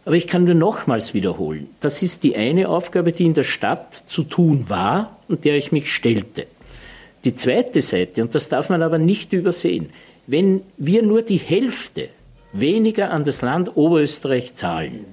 Aber 0.04 0.16
ich 0.16 0.28
kann 0.28 0.44
nur 0.44 0.56
nochmals 0.56 1.14
wiederholen, 1.14 1.68
das 1.80 2.04
ist 2.04 2.24
die 2.24 2.36
eine 2.36 2.68
Aufgabe, 2.68 3.14
die 3.14 3.26
in 3.26 3.34
der 3.34 3.44
Stadt 3.44 3.94
zu 3.94 4.24
tun 4.24 4.66
war 4.68 5.18
und 5.30 5.46
der 5.46 5.56
ich 5.56 5.72
mich 5.72 5.94
stellte. 5.94 6.48
Die 7.24 7.34
zweite 7.34 7.82
Seite, 7.82 8.22
und 8.22 8.36
das 8.36 8.50
darf 8.50 8.70
man 8.70 8.84
aber 8.84 8.98
nicht 8.98 9.34
übersehen, 9.34 9.90
wenn 10.28 10.62
wir 10.78 11.02
nur 11.02 11.22
die 11.22 11.38
Hälfte 11.38 12.10
weniger 12.54 13.12
an 13.12 13.24
das 13.24 13.42
Land 13.42 13.76
Oberösterreich 13.76 14.54
zahlen, 14.54 15.06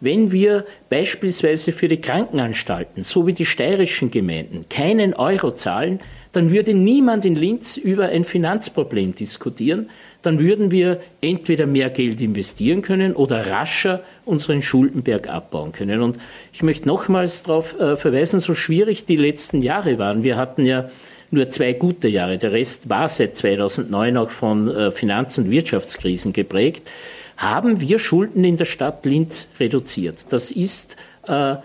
wenn 0.00 0.32
wir 0.32 0.64
beispielsweise 0.88 1.72
für 1.72 1.88
die 1.88 2.00
Krankenanstalten, 2.00 3.02
so 3.02 3.26
wie 3.26 3.34
die 3.34 3.44
steirischen 3.44 4.10
Gemeinden, 4.10 4.64
keinen 4.70 5.14
Euro 5.14 5.50
zahlen, 5.52 6.00
dann 6.32 6.50
würde 6.50 6.74
niemand 6.74 7.24
in 7.24 7.34
Linz 7.34 7.76
über 7.76 8.06
ein 8.06 8.24
Finanzproblem 8.24 9.14
diskutieren, 9.14 9.90
dann 10.22 10.38
würden 10.38 10.70
wir 10.70 11.00
entweder 11.20 11.66
mehr 11.66 11.90
Geld 11.90 12.20
investieren 12.20 12.82
können 12.82 13.14
oder 13.14 13.50
rascher 13.50 14.02
unseren 14.24 14.62
Schuldenberg 14.62 15.28
abbauen 15.28 15.72
können. 15.72 16.02
Und 16.02 16.18
ich 16.52 16.62
möchte 16.62 16.86
nochmals 16.86 17.42
darauf 17.42 17.78
äh, 17.78 17.96
verweisen, 17.96 18.40
so 18.40 18.54
schwierig 18.54 19.06
die 19.06 19.16
letzten 19.16 19.60
Jahre 19.60 19.98
waren. 19.98 20.22
Wir 20.22 20.36
hatten 20.36 20.64
ja 20.64 20.90
nur 21.30 21.48
zwei 21.48 21.72
gute 21.72 22.08
Jahre. 22.08 22.38
Der 22.38 22.52
Rest 22.52 22.88
war 22.88 23.08
seit 23.08 23.36
2009 23.36 24.16
auch 24.16 24.30
von 24.30 24.68
äh, 24.68 24.90
Finanz- 24.90 25.38
und 25.38 25.50
Wirtschaftskrisen 25.50 26.32
geprägt. 26.32 26.90
Haben 27.36 27.80
wir 27.80 27.98
Schulden 27.98 28.44
in 28.44 28.56
der 28.56 28.64
Stadt 28.64 29.04
Linz 29.06 29.48
reduziert? 29.58 30.26
Das 30.30 30.50
ist 30.50 30.96
äh, 31.26 31.56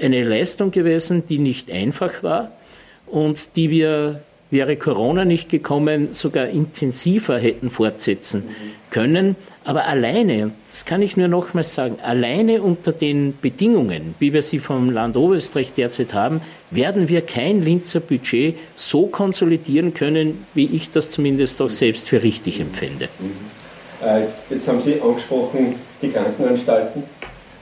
eine 0.00 0.24
Leistung 0.24 0.70
gewesen, 0.70 1.24
die 1.26 1.38
nicht 1.38 1.70
einfach 1.70 2.22
war 2.22 2.52
und 3.06 3.56
die 3.56 3.70
wir 3.70 4.20
wäre 4.50 4.76
Corona 4.76 5.24
nicht 5.24 5.48
gekommen, 5.48 6.08
sogar 6.12 6.46
intensiver 6.46 7.38
hätten 7.38 7.70
fortsetzen 7.70 8.44
können. 8.90 9.36
Aber 9.64 9.86
alleine, 9.86 10.52
das 10.68 10.84
kann 10.84 11.00
ich 11.00 11.16
nur 11.16 11.28
nochmals 11.28 11.74
sagen, 11.74 11.96
alleine 12.02 12.62
unter 12.62 12.92
den 12.92 13.34
Bedingungen, 13.40 14.14
wie 14.18 14.32
wir 14.32 14.42
sie 14.42 14.58
vom 14.58 14.90
Land 14.90 15.16
Oberösterreich 15.16 15.72
derzeit 15.72 16.12
haben, 16.12 16.42
werden 16.70 17.08
wir 17.08 17.22
kein 17.22 17.62
Linzer 17.62 18.00
Budget 18.00 18.56
so 18.76 19.06
konsolidieren 19.06 19.94
können, 19.94 20.46
wie 20.54 20.66
ich 20.66 20.90
das 20.90 21.10
zumindest 21.10 21.60
auch 21.62 21.70
selbst 21.70 22.08
für 22.08 22.22
richtig 22.22 22.60
empfinde. 22.60 23.08
Äh, 24.04 24.22
jetzt, 24.22 24.38
jetzt, 24.50 24.68
haben 24.68 24.80
Sie 24.80 25.00
angesprochen, 25.00 25.76
die 26.02 26.10
Krankenanstalten. 26.10 27.02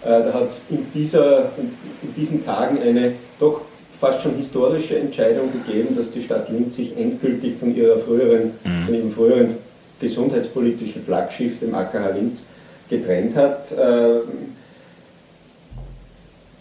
Äh, 0.02 0.08
da 0.08 0.32
hat 0.34 0.46
es 0.46 0.62
in, 0.70 0.86
in 0.90 2.14
diesen 2.16 2.44
Tagen 2.44 2.78
eine 2.82 3.12
doch 3.38 3.60
fast 4.02 4.20
schon 4.22 4.34
historische 4.34 4.98
Entscheidung 4.98 5.48
gegeben, 5.52 5.96
dass 5.96 6.10
die 6.10 6.20
Stadt 6.20 6.48
Linz 6.48 6.74
sich 6.74 6.96
endgültig 6.96 7.54
von, 7.56 7.72
ihrer 7.72 7.98
früheren, 7.98 8.50
mhm. 8.64 8.84
von 8.84 8.94
ihrem 8.96 9.12
früheren 9.12 9.54
gesundheitspolitischen 10.00 11.04
Flaggschiff, 11.04 11.60
dem 11.60 11.72
AKH 11.72 12.10
Linz, 12.10 12.44
getrennt 12.90 13.36
hat. 13.36 13.70
Äh, 13.70 14.22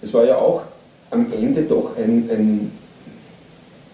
es 0.03 0.13
war 0.13 0.23
ja 0.23 0.37
auch 0.37 0.61
am 1.09 1.33
Ende 1.33 1.63
doch 1.63 1.97
ein, 1.97 2.29
ein 2.31 2.71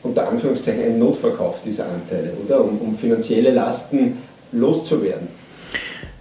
unter 0.03 0.27
Anführungszeichen 0.27 0.83
ein 0.83 0.99
Notverkauf 0.99 1.61
dieser 1.63 1.85
Anteile, 1.85 2.33
oder? 2.45 2.65
Um, 2.65 2.77
um 2.79 2.97
finanzielle 2.97 3.51
Lasten 3.51 4.17
loszuwerden. 4.51 5.29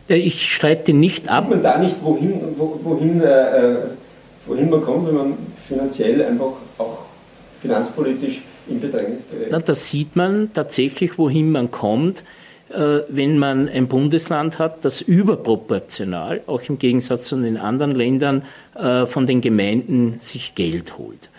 Ich 0.06 0.54
streite 0.54 0.92
nicht 0.92 1.25
Sieht 1.25 1.30
ab. 1.33 1.47
Sieht 1.47 1.50
man 1.50 1.62
da 1.64 1.78
nicht, 1.78 1.97
wohin, 2.04 2.40
wohin, 2.56 3.21
äh, 3.21 3.73
äh, 3.73 3.76
wohin 4.47 4.71
man 4.71 4.80
kommt, 4.80 5.09
wenn 5.09 5.14
man 5.16 5.35
finanziell 5.66 6.23
einfach 6.25 6.52
finanzpolitisch 7.60 8.42
in 8.68 8.80
Bedrängnis 8.80 9.22
gerät? 9.30 9.68
Das 9.68 9.88
sieht 9.88 10.16
man 10.16 10.50
tatsächlich, 10.54 11.18
wohin 11.18 11.50
man 11.50 11.70
kommt, 11.70 12.25
äh, 12.70 13.00
wenn 13.08 13.38
man 13.38 13.68
ein 13.68 13.88
Bundesland 13.88 14.58
hat, 14.58 14.84
das 14.84 15.00
überproportional, 15.00 16.42
auch 16.46 16.62
im 16.68 16.78
Gegensatz 16.78 17.28
zu 17.28 17.36
den 17.40 17.56
anderen 17.56 17.92
Ländern, 17.92 18.42
äh, 18.75 19.06
von 19.06 19.26
den 19.26 19.40
Gemeinden 19.40 20.16
sich 20.20 20.54
Geld 20.54 20.98
holt. 20.98 21.30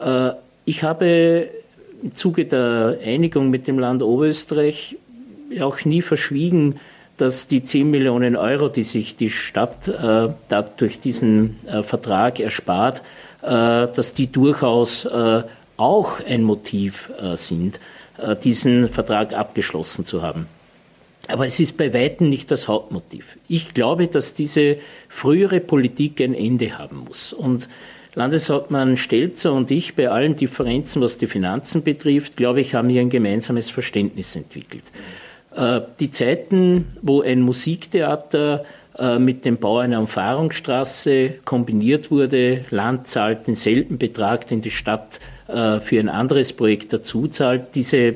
Äh, 0.00 0.32
ich 0.64 0.82
habe 0.82 1.48
im 2.02 2.14
Zuge 2.14 2.44
der 2.44 2.98
Einigung 3.04 3.50
mit 3.50 3.68
dem 3.68 3.78
Land 3.78 4.02
Oberösterreich 4.02 4.96
auch 5.60 5.84
nie 5.84 6.02
verschwiegen, 6.02 6.76
dass 7.16 7.46
die 7.46 7.62
10 7.62 7.90
Millionen 7.90 8.36
Euro, 8.36 8.68
die 8.68 8.82
sich 8.82 9.16
die 9.16 9.30
Stadt 9.30 9.88
äh, 9.88 10.28
durch 10.76 11.00
diesen 11.00 11.56
äh, 11.66 11.82
Vertrag 11.82 12.40
erspart, 12.40 13.02
dass 13.50 14.14
die 14.14 14.30
durchaus 14.30 15.04
äh, 15.04 15.42
auch 15.76 16.20
ein 16.24 16.42
Motiv 16.42 17.10
äh, 17.20 17.36
sind, 17.36 17.80
äh, 18.18 18.36
diesen 18.36 18.88
Vertrag 18.88 19.32
abgeschlossen 19.32 20.04
zu 20.04 20.22
haben. 20.22 20.46
Aber 21.28 21.46
es 21.46 21.58
ist 21.58 21.76
bei 21.76 21.92
weitem 21.92 22.28
nicht 22.28 22.50
das 22.50 22.68
Hauptmotiv. 22.68 23.36
Ich 23.48 23.74
glaube, 23.74 24.06
dass 24.06 24.34
diese 24.34 24.76
frühere 25.08 25.60
Politik 25.60 26.20
ein 26.20 26.34
Ende 26.34 26.78
haben 26.78 27.04
muss. 27.08 27.32
Und 27.32 27.68
Landeshauptmann 28.14 28.96
Stelzer 28.96 29.52
und 29.52 29.70
ich, 29.70 29.94
bei 29.94 30.08
allen 30.08 30.36
Differenzen, 30.36 31.02
was 31.02 31.18
die 31.18 31.26
Finanzen 31.26 31.82
betrifft, 31.82 32.36
glaube 32.36 32.60
ich, 32.60 32.74
haben 32.74 32.88
hier 32.88 33.00
ein 33.00 33.10
gemeinsames 33.10 33.68
Verständnis 33.68 34.36
entwickelt. 34.36 34.84
Äh, 35.54 35.80
die 36.00 36.10
Zeiten, 36.10 36.86
wo 37.02 37.22
ein 37.22 37.40
Musiktheater 37.40 38.62
äh, 38.62 38.64
mit 39.18 39.44
dem 39.44 39.58
Bau 39.58 39.78
einer 39.78 40.00
Umfahrungsstraße 40.00 41.34
kombiniert 41.44 42.10
wurde, 42.10 42.64
Land 42.70 43.06
zahlt 43.06 43.46
denselben 43.46 43.98
Betrag, 43.98 44.46
den 44.46 44.62
die 44.62 44.70
Stadt 44.70 45.20
äh, 45.48 45.80
für 45.80 46.00
ein 46.00 46.08
anderes 46.08 46.54
Projekt 46.54 46.92
dazu 46.92 47.26
zahlt, 47.26 47.74
diese, 47.74 48.14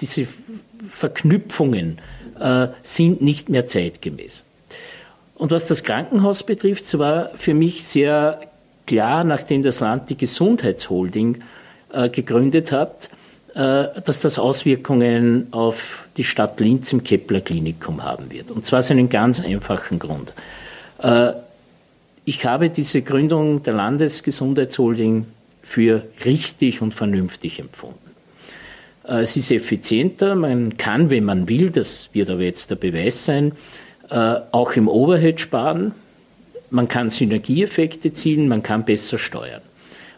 diese 0.00 0.26
Verknüpfungen 0.88 1.98
sind 2.82 3.22
nicht 3.22 3.48
mehr 3.48 3.64
zeitgemäß. 3.64 4.42
Und 5.36 5.52
was 5.52 5.66
das 5.66 5.84
Krankenhaus 5.84 6.42
betrifft, 6.42 6.84
so 6.84 6.98
war 6.98 7.28
für 7.36 7.54
mich 7.54 7.84
sehr 7.84 8.40
klar, 8.86 9.22
nachdem 9.22 9.62
das 9.62 9.78
Land 9.78 10.10
die 10.10 10.16
Gesundheitsholding 10.16 11.38
gegründet 12.10 12.72
hat, 12.72 13.06
äh, 13.06 13.23
dass 13.54 14.18
das 14.20 14.38
Auswirkungen 14.40 15.46
auf 15.52 16.08
die 16.16 16.24
Stadt 16.24 16.58
Linz 16.58 16.92
im 16.92 17.04
Kepler 17.04 17.40
Klinikum 17.40 18.02
haben 18.02 18.32
wird. 18.32 18.50
Und 18.50 18.66
zwar 18.66 18.80
aus 18.80 18.90
einem 18.90 19.08
ganz 19.08 19.38
einfachen 19.38 20.00
Grund. 20.00 20.34
Äh, 21.00 21.32
ich 22.24 22.44
habe 22.46 22.68
diese 22.70 23.02
Gründung 23.02 23.62
der 23.62 23.74
Landesgesundheitsholding 23.74 25.26
für 25.62 26.02
richtig 26.24 26.82
und 26.82 26.94
vernünftig 26.94 27.60
empfunden. 27.60 28.10
Äh, 29.06 29.20
es 29.20 29.36
ist 29.36 29.52
effizienter, 29.52 30.34
man 30.34 30.76
kann, 30.76 31.10
wenn 31.10 31.24
man 31.24 31.48
will, 31.48 31.70
das 31.70 32.08
wird 32.12 32.30
aber 32.30 32.42
jetzt 32.42 32.70
der 32.70 32.76
Beweis 32.76 33.24
sein, 33.24 33.52
auch 34.10 34.72
im 34.76 34.86
Overhead 34.86 35.40
sparen, 35.40 35.94
man 36.68 36.88
kann 36.88 37.08
Synergieeffekte 37.08 38.12
zielen, 38.12 38.48
man 38.48 38.62
kann 38.62 38.84
besser 38.84 39.16
steuern. 39.16 39.62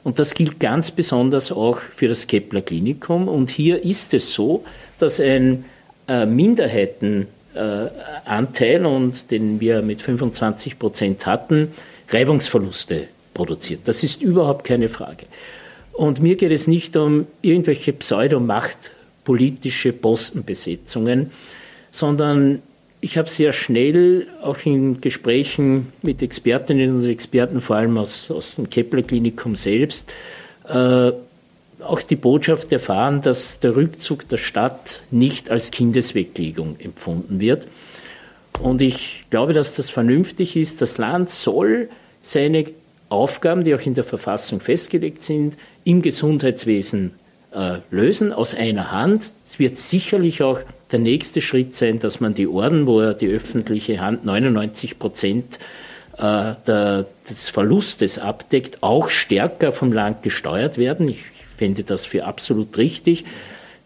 Und 0.07 0.19
das 0.21 0.35
gilt 0.35 0.61
ganz 0.61 0.93
besonders 0.93 1.51
auch 1.51 1.79
für 1.79 2.07
das 2.07 2.29
Kepler 2.29 2.63
Klinikum. 2.63 3.27
Und 3.27 3.51
hier 3.51 3.85
ist 3.85 4.15
es 4.15 4.33
so, 4.33 4.63
dass 5.01 5.19
ein 5.19 5.65
äh, 6.07 6.27
Minderheitenanteil, 6.27 8.85
äh, 8.85 8.87
und 8.87 9.33
den 9.33 9.59
wir 9.59 9.83
mit 9.83 10.01
25 10.01 10.79
Prozent 10.79 11.27
hatten, 11.27 11.73
Reibungsverluste 12.09 13.09
produziert. 13.35 13.81
Das 13.87 14.05
ist 14.05 14.23
überhaupt 14.23 14.65
keine 14.65 14.89
Frage. 14.89 15.27
Und 15.93 16.23
mir 16.23 16.37
geht 16.37 16.53
es 16.53 16.69
nicht 16.69 16.97
um 16.97 17.27
irgendwelche 17.43 17.93
pseudomachtpolitische 17.93 19.93
Postenbesetzungen, 19.93 21.33
sondern 21.91 22.63
ich 23.07 23.17
habe 23.17 23.31
sehr 23.31 23.53
schnell 23.53 24.27
auch 24.43 24.59
in 24.65 25.01
Gesprächen 25.01 25.93
mit 26.03 26.23
Expertinnen 26.23 26.97
und 26.97 27.09
Experten, 27.09 27.61
vor 27.61 27.77
allem 27.77 27.99
aus, 27.99 28.33
aus 28.33 28.57
dem 28.57 28.69
Kepler-Klinikum 28.69 29.55
selbst, 29.55 30.13
äh, 30.69 31.13
auch 31.85 32.03
die 32.03 32.17
Botschaft 32.17 32.73
erfahren, 32.73 33.23
dass 33.23 33.61
der 33.61 33.77
Rückzug 33.77 34.29
der 34.29 34.39
Stadt 34.39 35.05
nicht 35.13 35.53
als 35.53 35.71
Kindesweglegung 35.71 36.81
empfunden 36.81 37.39
wird. 37.39 37.69
Und 38.61 38.83
ich 38.83 39.25
glaube, 39.31 39.53
dass 39.53 39.77
das 39.77 39.89
vernünftig 39.89 40.57
ist. 40.57 40.83
Das 40.83 40.99
Land 40.99 41.31
soll 41.31 41.89
seine 42.23 42.65
Aufgaben, 43.09 43.63
die 43.63 43.77
auch 43.77 43.87
in 43.87 43.95
der 43.95 44.03
Verfassung 44.03 44.59
festgelegt 44.59 45.23
sind, 45.23 45.57
im 45.85 46.03
Gesundheitswesen 46.03 47.13
äh, 47.55 47.77
lösen 47.93 48.33
aus 48.33 48.57
einer 48.57 48.91
Hand. 48.91 49.33
Es 49.47 49.61
wird 49.61 49.77
sicherlich 49.77 50.43
auch 50.43 50.59
der 50.93 50.99
nächste 50.99 51.41
Schritt 51.41 51.75
sein, 51.75 51.99
dass 51.99 52.21
man 52.21 52.35
die 52.35 52.47
Orden, 52.47 52.87
wo 52.87 53.01
er 53.01 53.15
die 53.15 53.29
öffentliche 53.29 54.01
Hand 54.01 54.25
99 54.25 54.99
Prozent 54.99 55.59
äh, 56.19 56.55
des 56.65 57.49
Verlustes 57.49 58.19
abdeckt, 58.19 58.83
auch 58.83 59.11
stärker 59.11 59.73
vom 59.73 59.93
Land 59.93 60.23
gesteuert 60.23 60.79
werden. 60.79 61.09
Ich 61.09 61.25
fände 61.57 61.83
das 61.83 62.05
für 62.05 62.25
absolut 62.25 62.79
richtig. 62.79 63.25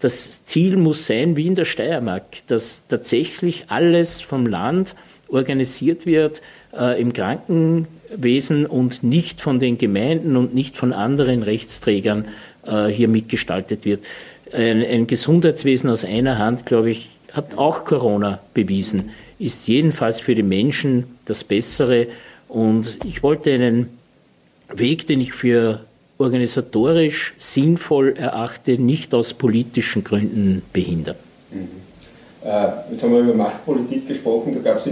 Das 0.00 0.45
Ziel 0.45 0.76
muss 0.76 1.07
sein, 1.07 1.37
wie 1.37 1.47
in 1.47 1.54
der 1.54 1.64
Steiermark, 1.64 2.25
dass 2.47 2.87
tatsächlich 2.87 3.64
alles 3.69 4.21
vom 4.21 4.47
Land 4.47 4.95
organisiert 5.28 6.07
wird 6.07 6.40
äh, 6.76 7.00
im 7.00 7.12
Krankenwesen 7.12 8.66
und 8.66 9.02
nicht 9.02 9.40
von 9.40 9.59
den 9.59 9.78
Gemeinden 9.78 10.37
und 10.37 10.54
nicht 10.54 10.76
von 10.76 10.92
anderen 10.92 11.42
Rechtsträgern 11.42 12.26
äh, 12.66 12.87
hier 12.87 13.09
mitgestaltet 13.09 13.85
wird 13.85 14.00
ein, 14.52 14.85
ein 14.85 15.07
Gesundheitswesen 15.07 15.90
aus 15.90 16.04
einer 16.04 16.38
Hand, 16.38 16.66
glaube 16.66 16.90
ich, 16.90 17.11
hat 17.33 17.57
auch 17.57 17.85
Corona 17.85 18.40
bewiesen, 18.54 19.11
ist 19.38 19.69
jedenfalls 19.69 20.21
für 20.21 20.35
die 20.35 20.42
Menschen 20.42 21.04
das 21.25 21.45
Bessere. 21.45 22.09
Und 22.49 22.99
ich 23.04 23.23
wollte 23.23 23.52
einen 23.52 23.88
Weg, 24.75 25.07
den 25.07 25.21
ich 25.21 25.33
für 25.33 25.80
organisatorisch 26.19 27.35
sinnvoll 27.38 28.14
erachte, 28.16 28.73
nicht 28.78 29.14
aus 29.14 29.33
politischen 29.33 30.04
Gründen 30.04 30.62
behindern. 30.73 31.16
Mhm. 31.50 31.69
Äh, 32.45 32.92
jetzt 32.92 33.02
haben 33.02 33.12
wir 33.12 33.21
über 33.21 33.35
Machtpolitik 33.35 34.09
gesprochen. 34.09 34.54
Da 34.54 34.73
gab 34.73 34.85
es 34.85 34.90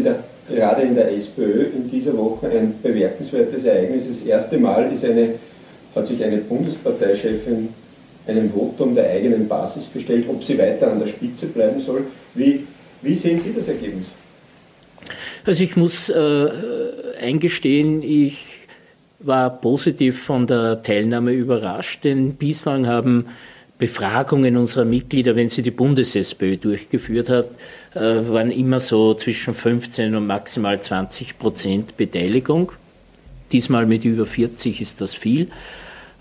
gerade 0.49 0.83
in 0.83 0.95
der 0.95 1.13
SPÖ 1.13 1.67
in 1.75 1.91
dieser 1.91 2.17
Woche 2.17 2.49
ein 2.49 2.75
bemerkenswertes 2.83 3.65
Ereignis. 3.65 4.05
Das 4.09 4.23
erste 4.23 4.59
Mal 4.59 4.85
eine, 4.85 5.35
hat 5.95 6.07
sich 6.07 6.23
eine 6.23 6.39
Bundesparteichefin 6.39 7.69
einem 8.29 8.51
Votum 8.51 8.95
der 8.95 9.11
eigenen 9.11 9.49
Basis 9.49 9.91
gestellt, 9.93 10.27
ob 10.29 10.45
sie 10.45 10.59
weiter 10.59 10.91
an 10.91 11.01
der 11.01 11.07
Spitze 11.07 11.47
bleiben 11.47 11.81
soll. 11.81 12.05
Wie, 12.35 12.67
wie 13.03 13.15
sehen 13.15 13.39
Sie 13.39 13.53
das 13.53 13.69
Ergebnis? 13.69 14.09
Also 15.45 15.65
ich 15.65 15.77
muss 15.77 16.11
äh, 16.11 16.49
eingestehen, 17.21 18.03
ich 18.03 18.67
war 19.21 19.61
positiv 19.61 20.23
von 20.23 20.47
der 20.47 20.83
Teilnahme 20.83 21.33
überrascht, 21.33 22.05
denn 22.05 22.35
bislang 22.35 22.87
haben 22.87 23.27
Befragungen 23.79 24.57
unserer 24.57 24.85
Mitglieder, 24.85 25.37
wenn 25.37 25.49
sie 25.49 25.63
die 25.63 25.71
Bundes-SPÖ 25.71 26.57
durchgeführt 26.57 27.31
hat, 27.31 27.47
äh, 27.95 28.01
waren 28.01 28.51
immer 28.51 28.81
so 28.81 29.15
zwischen 29.15 29.55
15 29.55 30.15
und 30.17 30.27
maximal 30.27 30.81
20 30.81 31.39
Prozent 31.39 31.97
Beteiligung. 31.97 32.73
Diesmal 33.53 33.87
mit 33.87 34.05
über 34.05 34.27
40 34.27 34.81
ist 34.81 35.01
das 35.01 35.15
viel. 35.15 35.49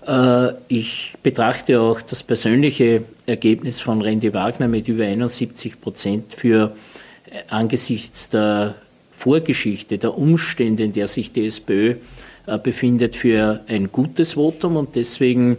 Äh, 0.08 0.54
ich 0.68 1.14
betrachte 1.22 1.80
auch 1.80 2.00
das 2.00 2.24
persönliche 2.24 3.02
Ergebnis 3.26 3.78
von 3.78 4.02
Randy 4.02 4.32
Wagner 4.32 4.66
mit 4.66 4.88
über 4.88 5.04
71 5.04 5.80
Prozent 5.80 6.34
für 6.34 6.74
äh, 7.30 7.38
angesichts 7.48 8.30
der 8.30 8.74
Vorgeschichte, 9.12 9.98
der 9.98 10.16
Umstände, 10.16 10.84
in 10.84 10.92
der 10.92 11.08
sich 11.08 11.32
die 11.32 11.46
SPÖ 11.46 11.96
befindet, 12.62 13.14
für 13.14 13.60
ein 13.68 13.92
gutes 13.92 14.34
Votum 14.34 14.76
und 14.76 14.96
deswegen 14.96 15.58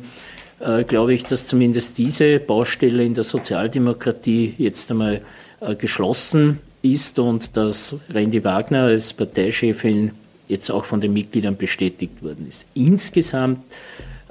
äh, 0.60 0.84
glaube 0.84 1.13
ich, 1.13 1.24
dass 1.25 1.46
zumindest 1.46 1.98
diese 1.98 2.39
Baustelle 2.39 3.03
in 3.03 3.13
der 3.13 3.24
Sozialdemokratie 3.24 4.56
jetzt 4.58 4.89
einmal 4.89 5.22
äh, 5.62 5.75
geschlossen 5.75 6.60
ist 6.82 7.20
und 7.20 7.56
dass 7.56 7.98
Randy 8.13 8.44
Wagner 8.44 8.84
als 8.84 9.13
Parteichefin 9.13 10.12
jetzt 10.48 10.72
auch 10.72 10.86
von 10.86 11.00
den 11.00 11.13
Mitgliedern 11.13 11.56
bestätigt 11.56 12.24
worden 12.24 12.48
ist. 12.48 12.65
Insgesamt 12.74 13.60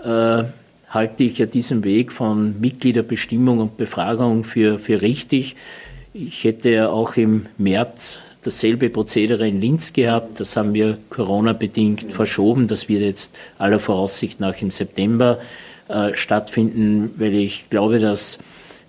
äh, 0.02 0.45
halte 0.88 1.25
ich 1.25 1.38
ja 1.38 1.47
diesen 1.47 1.85
Weg 1.85 2.12
von 2.12 2.59
Mitgliederbestimmung 2.61 3.59
und 3.59 3.76
Befragung 3.76 4.45
für, 4.45 4.78
für 4.78 5.02
richtig. 5.02 5.57
Ich 6.14 6.45
hätte 6.45 6.71
ja 6.71 6.88
auch 6.88 7.17
im 7.17 7.47
März 7.59 8.21
dasselbe 8.43 8.88
Prozedere 8.88 9.47
in 9.47 9.61
Linz 9.61 9.93
gehabt. 9.93 10.40
Das 10.40 10.57
haben 10.57 10.73
wir 10.73 10.99
Corona-bedingt 11.11 12.12
verschoben. 12.12 12.67
Das 12.67 12.88
wird 12.88 13.02
jetzt 13.02 13.38
aller 13.59 13.78
Voraussicht 13.78 14.40
nach 14.40 14.61
im 14.62 14.71
September 14.71 15.38
äh, 15.88 16.14
stattfinden, 16.14 17.11
weil 17.17 17.35
ich 17.35 17.69
glaube, 17.69 17.99
dass 17.99 18.38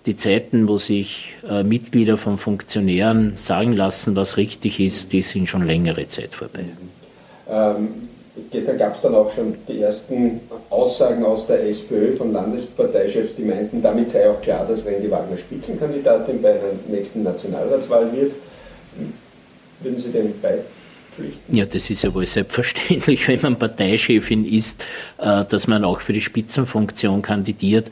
die 0.05 0.15
Zeiten, 0.15 0.67
wo 0.67 0.77
sich 0.77 1.33
äh, 1.47 1.63
Mitglieder 1.63 2.17
von 2.17 2.37
Funktionären 2.37 3.33
sagen 3.35 3.73
lassen, 3.73 4.15
was 4.15 4.37
richtig 4.37 4.79
ist, 4.79 5.11
die 5.11 5.21
sind 5.21 5.49
schon 5.49 5.65
längere 5.65 6.07
Zeit 6.07 6.33
vorbei. 6.33 6.65
Ähm, 7.49 8.08
gestern 8.51 8.77
gab 8.77 8.95
es 8.95 9.01
dann 9.01 9.15
auch 9.15 9.33
schon 9.33 9.55
die 9.67 9.81
ersten 9.81 10.41
Aussagen 10.69 11.23
aus 11.23 11.47
der 11.47 11.67
SPÖ 11.67 12.15
von 12.15 12.31
Landesparteichefs, 12.33 13.35
die 13.35 13.43
meinten, 13.43 13.81
damit 13.81 14.09
sei 14.09 14.29
auch 14.29 14.41
klar, 14.41 14.65
dass 14.67 14.85
Randy 14.85 15.09
Wagner 15.09 15.37
Spitzenkandidatin 15.37 16.41
bei 16.41 16.51
einer 16.51 16.73
nächsten 16.87 17.23
Nationalratswahl 17.23 18.11
wird. 18.13 18.33
Würden 19.81 19.97
Sie 19.97 20.09
dem 20.09 20.33
bei, 20.41 20.59
Pflichten. 21.19 21.55
Ja, 21.55 21.65
das 21.65 21.89
ist 21.89 22.03
ja 22.03 22.13
wohl 22.13 22.25
selbstverständlich, 22.25 23.27
wenn 23.27 23.41
man 23.41 23.57
Parteichefin 23.57 24.45
ist, 24.45 24.85
äh, 25.17 25.45
dass 25.45 25.67
man 25.67 25.83
auch 25.83 26.01
für 26.01 26.13
die 26.13 26.21
Spitzenfunktion 26.21 27.21
kandidiert. 27.21 27.89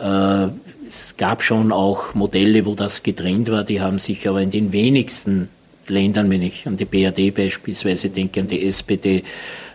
Äh, 0.00 0.48
es 0.86 1.16
gab 1.16 1.42
schon 1.42 1.72
auch 1.72 2.14
Modelle, 2.14 2.64
wo 2.66 2.74
das 2.74 3.02
getrennt 3.02 3.50
war, 3.50 3.64
die 3.64 3.80
haben 3.80 3.98
sich 3.98 4.28
aber 4.28 4.42
in 4.42 4.50
den 4.50 4.72
wenigsten 4.72 5.48
Ländern, 5.86 6.30
wenn 6.30 6.42
ich 6.42 6.66
an 6.66 6.76
die 6.76 6.84
BRD 6.84 7.34
beispielsweise 7.34 8.10
denke, 8.10 8.40
an 8.40 8.48
die 8.48 8.66
SPD, 8.66 9.24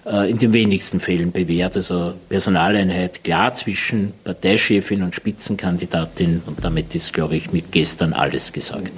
in 0.06 0.38
den 0.38 0.54
wenigsten 0.54 1.00
Fällen 1.00 1.32
bewährt. 1.32 1.76
Also 1.76 2.14
Personaleinheit 2.30 3.24
klar 3.24 3.54
zwischen 3.56 4.14
Parteichefin 4.24 5.02
und 5.02 5.16
Spitzenkandidatin 5.16 6.44
und 6.46 6.64
damit 6.64 6.94
ist, 6.94 7.12
glaube 7.12 7.36
ich, 7.36 7.52
mit 7.52 7.72
gestern 7.72 8.14
alles 8.14 8.54
gesagt. 8.54 8.94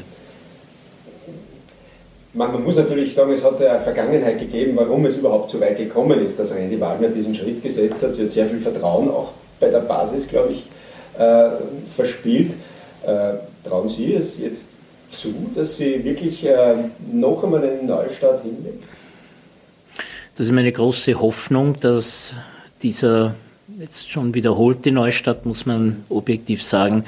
Man, 2.37 2.63
muss 2.63 2.75
natürlich 2.75 3.15
sagen, 3.15 3.31
es 3.31 3.43
hat 3.43 3.59
eine 3.61 3.79
Vergangenheit 3.79 4.37
gegeben, 4.37 4.73
warum 4.75 5.05
es 5.05 5.17
überhaupt 5.17 5.49
so 5.49 5.59
weit 5.59 5.77
gekommen 5.77 6.23
ist, 6.23 6.37
dass 6.37 6.53
Randy 6.53 6.79
Wagner 6.79 7.07
diesen 7.07 7.33
Schritt 7.33 7.63
gesetzt 7.63 8.03
hat. 8.03 8.13
Sie 8.13 8.23
hat 8.23 8.31
sehr 8.31 8.45
viel 8.45 8.59
Vertrauen 8.59 9.09
auch 9.09 9.31
bei 9.59 9.69
der 9.69 9.79
Basis, 9.79 10.27
glaube 10.27 10.53
ich, 10.53 10.63
äh, 11.19 11.49
verspielt. 11.95 12.51
Äh, 13.03 13.67
trauen 13.67 13.89
Sie 13.89 14.13
es 14.13 14.37
jetzt 14.37 14.67
zu, 15.09 15.33
dass 15.55 15.77
sie 15.77 16.03
wirklich 16.03 16.45
äh, 16.45 16.75
noch 17.11 17.43
einmal 17.43 17.63
einen 17.63 17.87
Neustart 17.87 18.43
hinlegt? 18.43 18.83
Das 20.37 20.45
ist 20.45 20.51
meine 20.51 20.71
große 20.71 21.19
Hoffnung, 21.19 21.79
dass 21.79 22.35
dieser 22.83 23.33
jetzt 23.79 24.11
schon 24.11 24.35
wiederholte 24.35 24.91
Neustart, 24.91 25.47
muss 25.47 25.65
man 25.65 26.03
objektiv 26.09 26.61
sagen, 26.61 27.05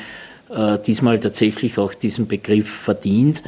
äh, 0.49 0.79
diesmal 0.79 1.19
tatsächlich 1.19 1.77
auch 1.77 1.93
diesen 1.93 2.27
Begriff 2.27 2.67
verdient. 2.67 3.43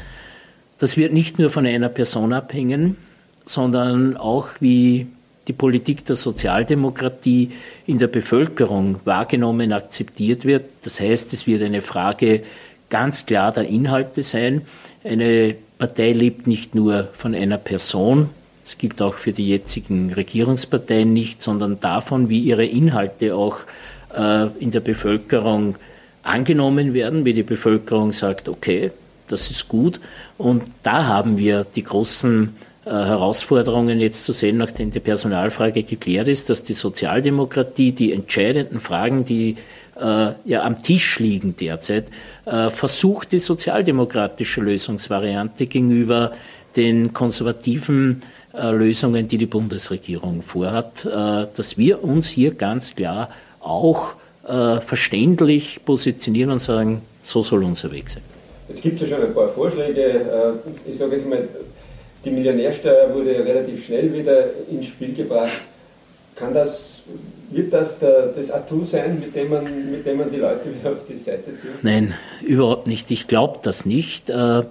Das 0.78 0.98
wird 0.98 1.14
nicht 1.14 1.40
nur 1.40 1.50
von 1.50 1.66
einer 1.66 1.90
Person 1.90 2.32
abhängen, 2.32 2.96
sondern 3.44 4.18
auch 4.18 4.50
wie 4.60 5.08
die 5.48 5.54
Politik 5.54 6.06
der 6.06 6.16
Sozialdemokratie 6.16 7.50
in 7.88 7.98
der 7.98 8.08
Bevölkerung 8.08 9.00
wahrgenommen, 9.04 9.74
akzeptiert 9.74 10.46
wird. 10.46 10.66
Das 10.84 11.00
heißt, 11.00 11.34
es 11.34 11.48
wird 11.48 11.64
eine 11.64 11.82
Frage 11.82 12.44
ganz 12.92 13.26
klar 13.26 13.52
der 13.52 13.66
Inhalte 13.66 14.22
sein. 14.22 14.62
Eine 15.04 15.56
Partei 15.80 16.14
lebt 16.14 16.46
nicht 16.46 16.76
nur 16.76 17.10
von 17.14 17.34
einer 17.34 17.58
Person, 17.58 18.30
es 18.64 18.78
gibt 18.78 19.02
auch 19.02 19.16
für 19.16 19.32
die 19.32 19.48
jetzigen 19.48 20.14
Regierungsparteien 20.14 21.12
nicht, 21.12 21.42
sondern 21.42 21.80
davon, 21.80 22.30
wie 22.30 22.40
ihre 22.40 22.66
Inhalte 22.66 23.36
auch 23.36 23.60
äh, 24.16 24.48
in 24.60 24.72
der 24.72 24.82
Bevölkerung 24.82 25.76
angenommen 26.24 26.94
werden, 26.94 27.26
wie 27.26 27.34
die 27.34 27.44
Bevölkerung 27.44 28.12
sagt, 28.12 28.48
okay, 28.48 28.92
das 29.28 29.50
ist 29.50 29.68
gut. 29.68 30.00
Und 30.38 30.64
da 30.84 31.06
haben 31.06 31.38
wir 31.38 31.66
die 31.76 31.84
großen 31.84 32.56
äh, 32.86 32.90
Herausforderungen 32.90 34.00
jetzt 34.00 34.26
zu 34.26 34.34
sehen, 34.34 34.58
nachdem 34.58 34.92
die 34.92 35.00
Personalfrage 35.00 35.84
geklärt 35.84 36.28
ist, 36.28 36.50
dass 36.50 36.64
die 36.64 36.74
Sozialdemokratie 36.74 37.92
die 37.92 38.14
entscheidenden 38.14 38.80
Fragen, 38.80 39.26
die 39.26 39.58
äh, 40.00 40.34
ja 40.46 40.64
am 40.64 40.82
Tisch 40.84 41.20
liegen 41.20 41.56
derzeit, 41.56 42.10
äh, 42.46 42.70
versucht, 42.70 43.32
die 43.32 43.40
sozialdemokratische 43.40 44.62
Lösungsvariante 44.62 45.68
gegenüber 45.68 46.32
den 46.76 47.14
konservativen 47.14 48.22
Lösungen, 48.54 49.28
die 49.28 49.38
die 49.38 49.46
Bundesregierung 49.46 50.42
vorhat, 50.42 51.06
äh, 51.06 51.48
dass 51.56 51.78
wir 51.78 52.04
uns 52.04 52.30
hier 52.30 52.54
ganz 52.54 52.96
klar 52.96 53.30
auch 53.60 54.16
äh, 54.48 54.82
verständlich 54.82 55.80
positionieren 55.86 56.52
und 56.52 56.60
sagen, 56.60 57.02
so 57.24 57.42
soll 57.42 57.64
unser 57.64 57.92
Weg 57.92 58.10
sein. 58.10 58.24
Jetzt 58.68 58.82
gibt 58.82 59.02
es 59.02 59.10
ja 59.10 59.16
schon 59.16 59.26
ein 59.26 59.34
paar 59.34 59.50
Vorschläge. 59.50 60.02
Äh, 60.02 60.90
ich 60.92 60.98
sage 60.98 61.16
jetzt 61.16 61.28
mal, 61.28 61.48
die 62.24 62.32
Millionärsteuer 62.32 63.14
wurde 63.14 63.32
relativ 63.32 63.86
schnell 63.86 64.14
wieder 64.14 64.46
ins 64.70 64.88
Spiel 64.88 65.14
gebracht. 65.14 65.62
Kann 66.36 66.54
das, 66.54 67.02
wird 67.52 67.74
das 67.74 68.00
der, 68.00 68.28
das 68.28 68.52
Atout 68.52 68.86
sein, 68.86 69.20
mit 69.20 69.36
dem, 69.36 69.50
man, 69.50 69.92
mit 69.92 70.06
dem 70.06 70.18
man 70.18 70.32
die 70.32 70.38
Leute 70.38 70.74
wieder 70.74 70.92
auf 70.92 71.06
die 71.08 71.18
Seite 71.18 71.56
zieht? 71.56 71.84
Nein, 71.84 72.14
überhaupt 72.42 72.88
nicht. 72.88 73.12
Ich 73.12 73.28
glaube 73.28 73.60
das 73.64 73.86
nicht. 73.86 74.30
Äh, 74.30 74.64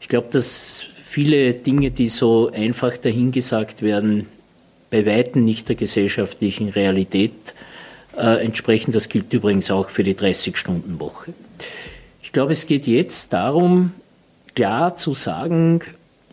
ich 0.00 0.08
glaube, 0.08 0.28
dass 0.30 0.84
viele 1.06 1.54
Dinge, 1.54 1.92
die 1.92 2.08
so 2.08 2.50
einfach 2.52 2.96
dahingesagt 2.96 3.80
werden, 3.80 4.26
bei 4.90 5.06
Weitem 5.06 5.44
nicht 5.44 5.68
der 5.68 5.76
gesellschaftlichen 5.76 6.68
Realität 6.68 7.32
äh, 8.16 8.44
entsprechen. 8.44 8.92
Das 8.92 9.08
gilt 9.08 9.32
übrigens 9.32 9.70
auch 9.70 9.88
für 9.88 10.02
die 10.02 10.14
30-Stunden-Woche. 10.14 11.32
Ich 12.22 12.32
glaube, 12.32 12.52
es 12.52 12.66
geht 12.66 12.86
jetzt 12.86 13.32
darum, 13.32 13.92
klar 14.54 14.96
zu 14.96 15.14
sagen, 15.14 15.80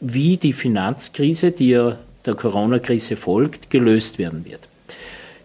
wie 0.01 0.37
die 0.37 0.53
Finanzkrise, 0.53 1.51
die 1.51 1.69
ja 1.69 1.97
der 2.25 2.33
Corona-Krise 2.33 3.15
folgt, 3.15 3.69
gelöst 3.69 4.17
werden 4.17 4.43
wird. 4.43 4.67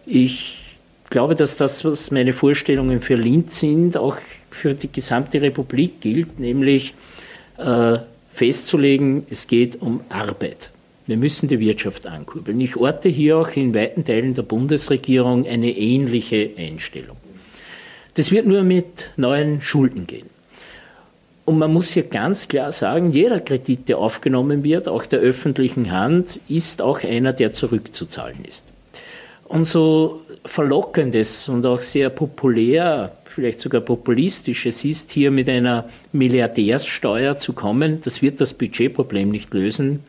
Ich 0.05 0.79
glaube, 1.09 1.35
dass 1.35 1.55
das, 1.55 1.85
was 1.85 2.11
meine 2.11 2.33
Vorstellungen 2.33 2.99
für 2.99 3.15
Linz 3.15 3.59
sind, 3.59 3.95
auch 3.95 4.17
für 4.49 4.73
die 4.73 4.91
gesamte 4.91 5.41
Republik 5.41 6.01
gilt, 6.01 6.39
nämlich 6.39 6.93
äh, 7.57 7.99
festzulegen, 8.39 9.25
es 9.29 9.47
geht 9.47 9.81
um 9.81 9.99
Arbeit. 10.07 10.71
Wir 11.07 11.17
müssen 11.17 11.49
die 11.49 11.59
Wirtschaft 11.59 12.07
ankurbeln. 12.07 12.61
Ich 12.61 12.77
orte 12.77 13.09
hier 13.09 13.37
auch 13.37 13.49
in 13.49 13.73
weiten 13.73 14.05
Teilen 14.05 14.33
der 14.33 14.43
Bundesregierung 14.43 15.45
eine 15.45 15.71
ähnliche 15.71 16.51
Einstellung. 16.57 17.17
Das 18.13 18.31
wird 18.31 18.45
nur 18.45 18.63
mit 18.63 19.11
neuen 19.17 19.61
Schulden 19.61 20.07
gehen. 20.07 20.29
Und 21.43 21.57
man 21.57 21.73
muss 21.73 21.91
hier 21.91 22.03
ganz 22.03 22.47
klar 22.47 22.71
sagen, 22.71 23.11
jeder 23.11 23.41
Kredit, 23.41 23.89
der 23.89 23.97
aufgenommen 23.97 24.63
wird, 24.63 24.87
auch 24.87 25.05
der 25.05 25.19
öffentlichen 25.19 25.91
Hand, 25.91 26.39
ist 26.47 26.81
auch 26.81 27.03
einer, 27.03 27.33
der 27.33 27.51
zurückzuzahlen 27.51 28.45
ist. 28.47 28.63
Und 29.49 29.65
so 29.65 30.21
verlockendes 30.45 31.49
und 31.49 31.65
auch 31.65 31.81
sehr 31.81 32.09
populär, 32.09 33.11
vielleicht 33.25 33.59
sogar 33.59 33.81
populistisches 33.81 34.85
ist, 34.85 35.11
hier 35.11 35.31
mit 35.31 35.49
einer 35.49 35.89
Milliardärssteuer 36.13 37.37
zu 37.37 37.53
kommen, 37.53 37.99
das 38.01 38.21
wird 38.21 38.39
das 38.39 38.53
Budgetproblem 38.53 39.29
nicht 39.29 39.53
lösen, 39.53 40.03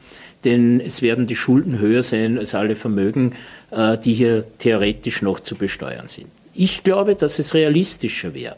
denn 0.45 0.81
es 0.81 1.03
werden 1.03 1.27
die 1.27 1.37
Schulden 1.37 1.79
höher 1.79 2.03
sein 2.03 2.39
als 2.39 2.55
alle 2.55 2.77
Vermögen, 2.77 3.35
äh, 3.71 3.99
die 3.99 4.15
hier 4.15 4.45
theoretisch 4.59 5.23
noch 5.23 5.41
zu 5.41 5.57
besteuern 5.57 6.07
sind. 6.07 6.29
Ich 6.55 6.85
glaube, 6.85 7.15
dass 7.15 7.39
es 7.39 7.55
realistischer 7.55 8.35
wäre, 8.35 8.57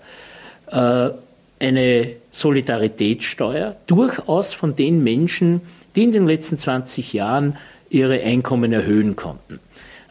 äh, 0.71 1.11
eine 1.64 2.09
Solidaritätssteuer 2.33 3.77
durchaus 3.87 4.53
von 4.53 4.75
den 4.75 5.03
Menschen, 5.05 5.61
die 5.95 6.05
in 6.05 6.12
den 6.12 6.27
letzten 6.27 6.59
20 6.59 7.12
Jahren 7.12 7.57
ihre 7.88 8.21
Einkommen 8.21 8.73
erhöhen 8.73 9.14
konnten. 9.14 9.61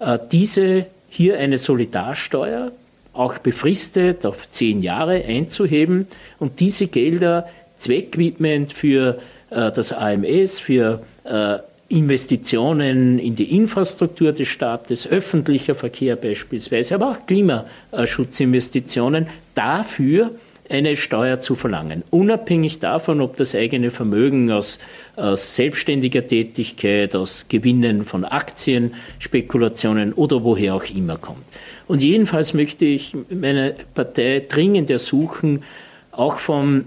Äh, 0.02 0.20
diese 0.32 0.88
hier 1.10 1.38
eine 1.38 1.58
Solidarsteuer, 1.58 2.72
auch 3.14 3.38
befristet 3.38 4.26
auf 4.26 4.50
zehn 4.50 4.82
Jahre 4.82 5.24
einzuheben 5.26 6.08
und 6.40 6.62
diese 6.62 6.88
Gelder 6.88 7.48
zweckwidmend 7.78 8.74
für 8.74 9.20
äh, 9.50 9.72
das 9.72 9.92
AMS, 9.92 10.60
für 10.60 11.04
äh, 11.26 11.58
Investitionen 11.90 13.20
in 13.20 13.36
die 13.36 13.56
Infrastruktur 13.56 14.32
des 14.32 14.48
Staates, 14.48 15.08
öffentlicher 15.08 15.76
Verkehr 15.76 16.16
beispielsweise, 16.16 16.96
aber 16.96 17.12
auch 17.12 17.28
Klimaschutzinvestitionen 17.28 19.28
dafür 19.54 20.32
eine 20.72 20.96
Steuer 20.96 21.40
zu 21.40 21.56
verlangen, 21.56 22.04
unabhängig 22.10 22.80
davon, 22.80 23.22
ob 23.22 23.36
das 23.36 23.54
eigene 23.54 23.92
Vermögen 23.92 24.50
aus, 24.52 24.80
aus 25.16 25.56
selbstständiger 25.56 26.26
Tätigkeit, 26.26 27.16
aus 27.16 27.46
Gewinnen 27.50 28.06
von 28.06 28.24
Aktien, 28.24 28.94
Spekulationen 29.20 30.14
oder 30.14 30.44
woher 30.44 30.76
auch 30.76 30.86
immer 30.86 31.18
kommt. 31.18 31.46
Und 31.88 32.02
jedenfalls 32.02 32.54
möchte 32.54 32.86
ich 32.86 33.16
meine 33.30 33.76
Partei 33.94 34.44
dringend 34.48 34.90
ersuchen, 34.90 35.64
auch 36.12 36.40
vom 36.40 36.86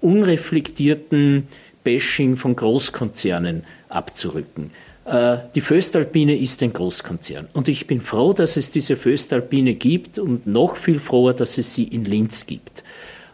unreflektierten 0.00 1.48
Bashing 1.84 2.36
von 2.36 2.56
Großkonzernen 2.56 3.64
abzurücken. 3.88 4.70
Äh, 5.04 5.38
die 5.54 5.60
Föstalpine 5.60 6.36
ist 6.36 6.62
ein 6.62 6.72
Großkonzern. 6.72 7.48
Und 7.54 7.68
ich 7.68 7.86
bin 7.86 8.00
froh, 8.00 8.32
dass 8.32 8.56
es 8.56 8.70
diese 8.70 8.96
Föstalpine 8.96 9.74
gibt 9.74 10.18
und 10.18 10.46
noch 10.46 10.76
viel 10.76 11.00
froher, 11.00 11.34
dass 11.34 11.58
es 11.58 11.74
sie 11.74 11.84
in 11.84 12.04
Linz 12.04 12.46
gibt. 12.46 12.84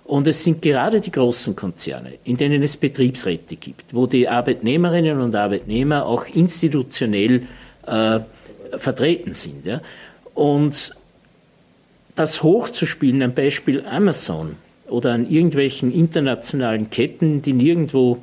Und 0.05 0.27
es 0.29 0.45
sind 0.45 0.61
gerade 0.61 1.01
die 1.01 1.11
großen 1.11 1.57
Konzerne, 1.57 2.15
in 2.25 2.37
denen 2.37 2.63
es 2.63 2.77
Betriebsräte 2.77 3.57
gibt, 3.57 3.95
wo 3.95 4.07
die 4.07 4.29
Arbeitnehmerinnen 4.29 5.21
und 5.21 5.35
Arbeitnehmer 5.35 6.05
auch 6.05 6.27
institutionell 6.27 7.45
äh, 7.87 8.21
vertreten 8.77 9.33
sind. 9.33 9.65
Ja. 9.65 9.81
Und 10.35 10.95
das 12.15 12.43
hochzuspielen, 12.43 13.23
am 13.23 13.33
Beispiel 13.33 13.85
Amazon 13.87 14.57
oder 14.89 15.13
an 15.13 15.29
irgendwelchen 15.29 15.93
internationalen 15.93 16.91
Ketten, 16.91 17.41
die 17.41 17.55
nirgendwo 17.55 18.19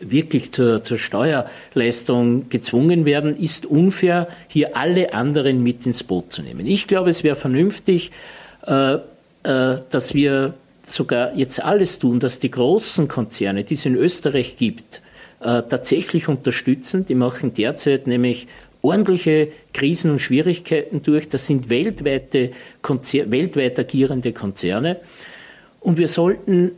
wirklich 0.00 0.52
zur, 0.52 0.82
zur 0.82 0.96
Steuerleistung 0.96 2.48
gezwungen 2.48 3.04
werden, 3.04 3.36
ist 3.36 3.66
unfair, 3.66 4.28
hier 4.48 4.76
alle 4.76 5.12
anderen 5.12 5.62
mit 5.62 5.84
ins 5.86 6.04
Boot 6.04 6.32
zu 6.32 6.42
nehmen. 6.42 6.66
Ich 6.66 6.86
glaube, 6.86 7.10
es 7.10 7.24
wäre 7.24 7.36
vernünftig, 7.36 8.10
äh, 8.66 8.94
äh, 8.94 9.00
dass 9.42 10.14
wir 10.14 10.54
sogar 10.86 11.34
jetzt 11.34 11.62
alles 11.62 11.98
tun, 11.98 12.20
dass 12.20 12.38
die 12.38 12.50
großen 12.50 13.08
Konzerne, 13.08 13.64
die 13.64 13.74
es 13.74 13.86
in 13.86 13.96
Österreich 13.96 14.56
gibt, 14.56 15.02
äh, 15.40 15.62
tatsächlich 15.62 16.28
unterstützen. 16.28 17.06
Die 17.06 17.14
machen 17.14 17.54
derzeit 17.54 18.06
nämlich 18.06 18.46
ordentliche 18.82 19.48
Krisen 19.72 20.10
und 20.10 20.20
Schwierigkeiten 20.20 21.02
durch. 21.02 21.28
Das 21.28 21.46
sind 21.46 21.70
weltweite 21.70 22.50
Konzer 22.82 23.30
weltweit 23.30 23.78
agierende 23.78 24.32
Konzerne. 24.32 24.98
Und 25.80 25.98
wir 25.98 26.08
sollten 26.08 26.72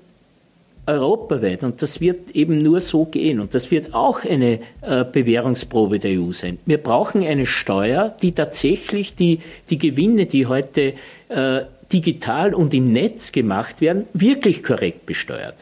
europaweit, 0.87 1.65
und 1.65 1.83
das 1.83 2.01
wird 2.01 2.31
eben 2.31 2.59
nur 2.59 2.81
so 2.81 3.07
gehen, 3.07 3.41
und 3.41 3.55
das 3.55 3.73
wird 3.73 3.93
auch 3.93 4.25
eine 4.25 4.61
äh, 4.83 5.05
Bewährungsprobe 5.05 5.99
der 5.99 6.21
EU 6.21 6.31
sein. 6.31 6.59
Wir 6.65 6.79
brauchen 6.79 7.25
eine 7.25 7.47
Steuer, 7.47 8.15
die 8.23 8.33
tatsächlich 8.33 9.17
die, 9.17 9.41
die 9.69 9.79
Gewinne, 9.79 10.27
die 10.27 10.47
heute 10.47 10.95
äh, 11.29 11.63
digital 11.93 12.55
und 12.55 12.75
im 12.75 12.93
Netz 12.93 13.33
gemacht 13.33 13.81
werden, 13.81 14.05
wirklich 14.13 14.63
korrekt 14.63 15.07
besteuert. 15.07 15.55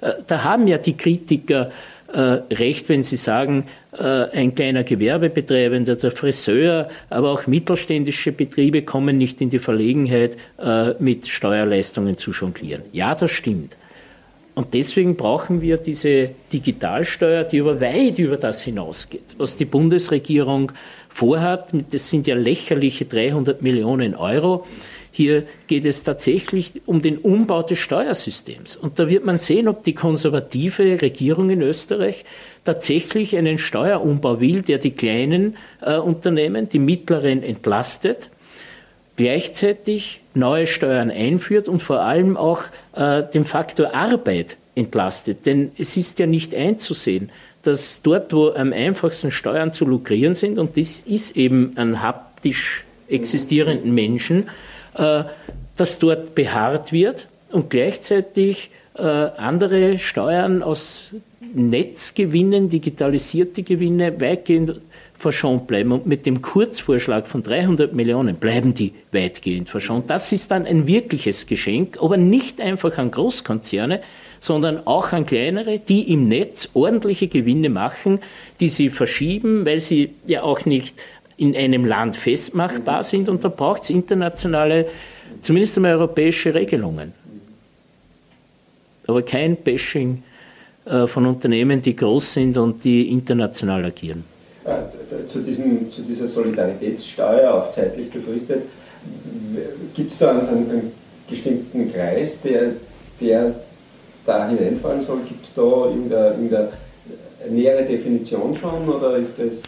Äh, 0.00 0.12
da 0.26 0.44
haben 0.44 0.68
ja 0.68 0.78
die 0.78 0.96
Kritiker 0.96 1.70
äh, 2.12 2.20
recht, 2.54 2.88
wenn 2.88 3.02
sie 3.02 3.16
sagen, 3.16 3.64
äh, 3.98 4.02
ein 4.02 4.54
kleiner 4.54 4.84
Gewerbebetreibender, 4.84 5.96
der 5.96 6.10
Friseur, 6.10 6.88
aber 7.10 7.32
auch 7.32 7.46
mittelständische 7.46 8.32
Betriebe 8.32 8.82
kommen 8.82 9.18
nicht 9.18 9.40
in 9.40 9.50
die 9.50 9.58
Verlegenheit, 9.58 10.36
mit 10.98 11.26
Steuerleistungen 11.26 12.16
zu 12.16 12.30
jonglieren. 12.30 12.82
Ja, 12.92 13.14
das 13.14 13.30
stimmt. 13.30 13.76
Und 14.54 14.72
deswegen 14.72 15.16
brauchen 15.16 15.60
wir 15.60 15.76
diese 15.76 16.30
Digitalsteuer, 16.50 17.44
die 17.44 17.58
über 17.58 17.78
weit 17.78 18.18
über 18.18 18.38
das 18.38 18.62
hinausgeht, 18.62 19.34
was 19.36 19.56
die 19.56 19.66
Bundesregierung 19.66 20.72
vorhat. 21.08 21.70
Das 21.90 22.10
sind 22.10 22.26
ja 22.26 22.34
lächerliche 22.34 23.04
300 23.04 23.62
Millionen 23.62 24.14
Euro. 24.14 24.66
Hier 25.16 25.44
geht 25.66 25.86
es 25.86 26.02
tatsächlich 26.02 26.82
um 26.84 27.00
den 27.00 27.16
Umbau 27.16 27.62
des 27.62 27.78
Steuersystems. 27.78 28.76
Und 28.76 28.98
da 28.98 29.08
wird 29.08 29.24
man 29.24 29.38
sehen, 29.38 29.66
ob 29.66 29.82
die 29.82 29.94
konservative 29.94 31.00
Regierung 31.00 31.48
in 31.48 31.62
Österreich 31.62 32.26
tatsächlich 32.64 33.34
einen 33.34 33.56
Steuerumbau 33.56 34.40
will, 34.40 34.60
der 34.60 34.76
die 34.76 34.90
kleinen 34.90 35.56
äh, 35.80 35.96
Unternehmen, 35.96 36.68
die 36.68 36.78
mittleren 36.78 37.42
entlastet, 37.42 38.28
gleichzeitig 39.16 40.20
neue 40.34 40.66
Steuern 40.66 41.10
einführt 41.10 41.68
und 41.68 41.82
vor 41.82 42.00
allem 42.00 42.36
auch 42.36 42.64
äh, 42.94 43.22
den 43.22 43.44
Faktor 43.44 43.94
Arbeit 43.94 44.58
entlastet. 44.74 45.46
Denn 45.46 45.72
es 45.78 45.96
ist 45.96 46.18
ja 46.18 46.26
nicht 46.26 46.54
einzusehen, 46.54 47.30
dass 47.66 48.02
dort, 48.02 48.32
wo 48.32 48.50
am 48.50 48.72
einfachsten 48.72 49.30
Steuern 49.30 49.72
zu 49.72 49.84
lukrieren 49.84 50.34
sind, 50.34 50.58
und 50.58 50.76
das 50.76 50.98
ist 51.00 51.36
eben 51.36 51.72
an 51.76 52.02
haptisch 52.02 52.84
existierenden 53.08 53.94
Menschen, 53.94 54.48
äh, 54.94 55.24
dass 55.76 55.98
dort 55.98 56.34
beharrt 56.34 56.92
wird 56.92 57.28
und 57.50 57.70
gleichzeitig 57.70 58.70
äh, 58.94 59.02
andere 59.02 59.98
Steuern 59.98 60.62
aus 60.62 61.14
Netzgewinnen, 61.54 62.68
digitalisierte 62.68 63.62
Gewinne 63.62 64.20
weitgehend 64.20 64.80
verschont 65.16 65.66
bleiben. 65.66 65.92
Und 65.92 66.06
mit 66.06 66.26
dem 66.26 66.42
Kurzvorschlag 66.42 67.26
von 67.26 67.42
300 67.42 67.92
Millionen 67.94 68.36
bleiben 68.36 68.74
die 68.74 68.92
weitgehend 69.12 69.70
verschont. 69.70 70.10
Das 70.10 70.32
ist 70.32 70.50
dann 70.50 70.66
ein 70.66 70.86
wirkliches 70.86 71.46
Geschenk, 71.46 71.98
aber 72.00 72.16
nicht 72.16 72.60
einfach 72.60 72.98
an 72.98 73.10
Großkonzerne, 73.10 74.00
sondern 74.40 74.86
auch 74.86 75.12
an 75.12 75.26
kleinere, 75.26 75.78
die 75.78 76.12
im 76.12 76.28
Netz 76.28 76.68
ordentliche 76.74 77.28
Gewinne 77.28 77.70
machen, 77.70 78.20
die 78.60 78.68
sie 78.68 78.90
verschieben, 78.90 79.64
weil 79.64 79.80
sie 79.80 80.10
ja 80.26 80.42
auch 80.42 80.66
nicht 80.66 81.02
in 81.38 81.56
einem 81.56 81.84
Land 81.84 82.16
festmachbar 82.16 83.02
sind 83.02 83.28
und 83.28 83.44
da 83.44 83.48
braucht 83.48 83.84
es 83.84 83.90
internationale, 83.90 84.86
zumindest 85.42 85.76
einmal 85.76 85.94
europäische 85.94 86.54
Regelungen. 86.54 87.12
Aber 89.06 89.22
kein 89.22 89.56
Bashing 89.56 90.22
äh, 90.84 91.06
von 91.06 91.26
Unternehmen, 91.26 91.80
die 91.80 91.94
groß 91.94 92.34
sind 92.34 92.56
und 92.58 92.84
die 92.84 93.10
international 93.10 93.84
agieren. 93.84 94.24
Äh, 94.66 95.28
zu, 95.32 95.40
diesem, 95.40 95.90
zu 95.92 96.02
dieser 96.02 96.26
Solidaritätssteuer, 96.26 97.54
auch 97.54 97.70
zeitlich 97.70 98.10
befristet, 98.10 98.62
gibt 99.94 100.12
es 100.12 100.18
da 100.18 100.30
einen, 100.30 100.48
einen, 100.48 100.92
bestimmten 101.28 101.92
Kreis, 101.92 102.40
der, 102.40 102.72
der 103.20 103.54
da 104.24 104.48
hineinfallen 104.48 105.02
soll? 105.02 105.18
Gibt 105.26 105.44
es 105.44 105.54
da 105.54 105.62
irgendeine, 105.62 106.28
irgendeine 106.30 106.68
nähere 107.50 107.84
Definition 107.84 108.56
schon 108.56 108.88
oder 108.88 109.16
ist 109.16 109.34
das 109.38 109.62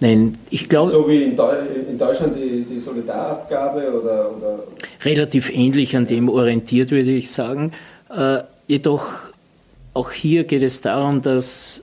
Nein, 0.00 0.32
ich 0.48 0.68
glaube. 0.68 0.90
So 0.90 1.08
wie 1.08 1.24
in, 1.24 1.36
Deutschland 1.36 2.34
die, 2.34 2.64
die 2.64 2.80
Solidarabgabe 2.80 4.00
oder, 4.00 4.30
oder, 4.34 4.58
Relativ 5.04 5.50
ähnlich 5.54 5.96
an 5.96 6.06
dem 6.06 6.28
orientiert, 6.28 6.90
würde 6.90 7.10
ich 7.10 7.30
sagen. 7.30 7.72
Äh, 8.08 8.38
jedoch 8.66 9.32
auch 9.92 10.10
hier 10.10 10.44
geht 10.44 10.62
es 10.62 10.80
darum, 10.80 11.20
dass 11.20 11.82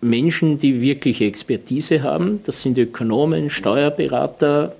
Menschen, 0.00 0.58
die 0.58 0.80
wirkliche 0.80 1.24
Expertise 1.24 2.02
haben, 2.02 2.40
das 2.44 2.62
sind 2.62 2.78
Ökonomen, 2.78 3.50
Steuerberater, 3.50 4.74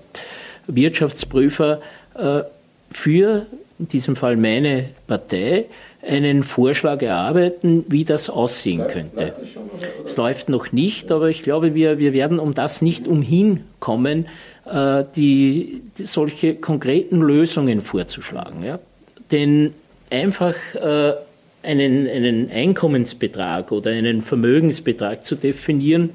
Wirtschaftsprüfer, 0.66 1.80
äh, 2.14 2.42
für 2.90 3.46
in 3.78 3.88
diesem 3.88 4.16
Fall 4.16 4.36
meine 4.36 4.86
Partei, 5.06 5.66
einen 6.06 6.44
Vorschlag 6.44 7.02
erarbeiten, 7.02 7.84
wie 7.88 8.04
das 8.04 8.30
aussehen 8.30 8.86
könnte. 8.86 9.34
Es 10.04 10.16
läuft 10.16 10.48
noch 10.48 10.72
nicht, 10.72 11.10
aber 11.10 11.28
ich 11.28 11.42
glaube, 11.42 11.74
wir, 11.74 11.98
wir 11.98 12.12
werden 12.12 12.38
um 12.38 12.54
das 12.54 12.80
nicht 12.80 13.06
umhin 13.08 13.64
kommen, 13.80 14.26
äh, 14.64 15.04
die, 15.16 15.82
die 15.98 16.04
solche 16.04 16.54
konkreten 16.54 17.20
Lösungen 17.20 17.82
vorzuschlagen. 17.82 18.62
Ja? 18.62 18.78
Denn 19.32 19.74
einfach 20.10 20.54
äh, 20.74 21.14
einen, 21.66 22.08
einen 22.08 22.50
Einkommensbetrag 22.50 23.72
oder 23.72 23.90
einen 23.90 24.22
Vermögensbetrag 24.22 25.24
zu 25.24 25.34
definieren, 25.34 26.10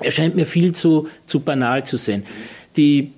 erscheint 0.00 0.34
mir 0.34 0.46
viel 0.46 0.72
zu, 0.72 1.08
zu 1.26 1.40
banal 1.40 1.84
zu 1.84 1.96
sein. 1.96 2.24
Die, 2.76 3.12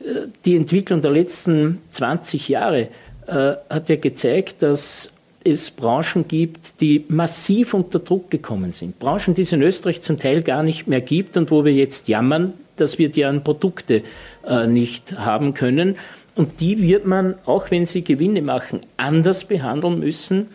äh, 0.00 0.28
die 0.44 0.56
Entwicklung 0.56 1.00
der 1.00 1.10
letzten 1.10 1.80
20 1.92 2.48
Jahre 2.48 2.88
äh, 3.26 3.54
hat 3.68 3.88
ja 3.88 3.96
gezeigt, 3.96 4.62
dass 4.62 5.10
es 5.42 5.70
Branchen 5.70 6.26
gibt, 6.28 6.80
die 6.80 7.04
massiv 7.08 7.72
unter 7.72 8.00
Druck 8.00 8.30
gekommen 8.30 8.72
sind. 8.72 8.98
Branchen, 8.98 9.34
die 9.34 9.42
es 9.42 9.52
in 9.52 9.62
Österreich 9.62 10.02
zum 10.02 10.18
Teil 10.18 10.42
gar 10.42 10.62
nicht 10.62 10.86
mehr 10.88 11.00
gibt 11.00 11.36
und 11.36 11.50
wo 11.50 11.64
wir 11.64 11.72
jetzt 11.72 12.08
jammern, 12.08 12.52
dass 12.76 12.98
wir 12.98 13.10
deren 13.10 13.42
Produkte 13.42 14.02
äh, 14.46 14.66
nicht 14.66 15.18
haben 15.18 15.54
können. 15.54 15.96
Und 16.34 16.60
die 16.60 16.82
wird 16.82 17.06
man, 17.06 17.36
auch 17.46 17.70
wenn 17.70 17.86
sie 17.86 18.04
Gewinne 18.04 18.42
machen, 18.42 18.80
anders 18.98 19.44
behandeln 19.44 20.00
müssen 20.00 20.48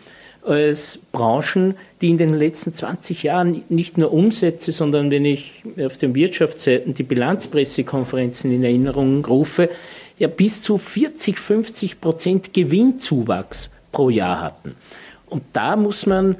als 0.44 0.98
Branchen, 1.12 1.74
die 2.00 2.10
in 2.10 2.18
den 2.18 2.34
letzten 2.34 2.72
20 2.72 3.22
Jahren 3.22 3.62
nicht 3.68 3.96
nur 3.96 4.12
Umsätze, 4.12 4.72
sondern 4.72 5.10
wenn 5.10 5.24
ich 5.24 5.62
auf 5.84 5.98
den 5.98 6.14
Wirtschaftsseiten 6.14 6.94
die 6.94 7.04
Bilanzpressekonferenzen 7.04 8.52
in 8.52 8.64
Erinnerung 8.64 9.24
rufe, 9.24 9.70
ja 10.18 10.28
bis 10.28 10.62
zu 10.62 10.78
40, 10.78 11.38
50 11.38 12.00
Prozent 12.00 12.54
Gewinnzuwachs 12.54 13.70
pro 13.92 14.10
Jahr 14.10 14.40
hatten. 14.40 14.74
Und 15.26 15.42
da 15.52 15.76
muss 15.76 16.06
man, 16.06 16.36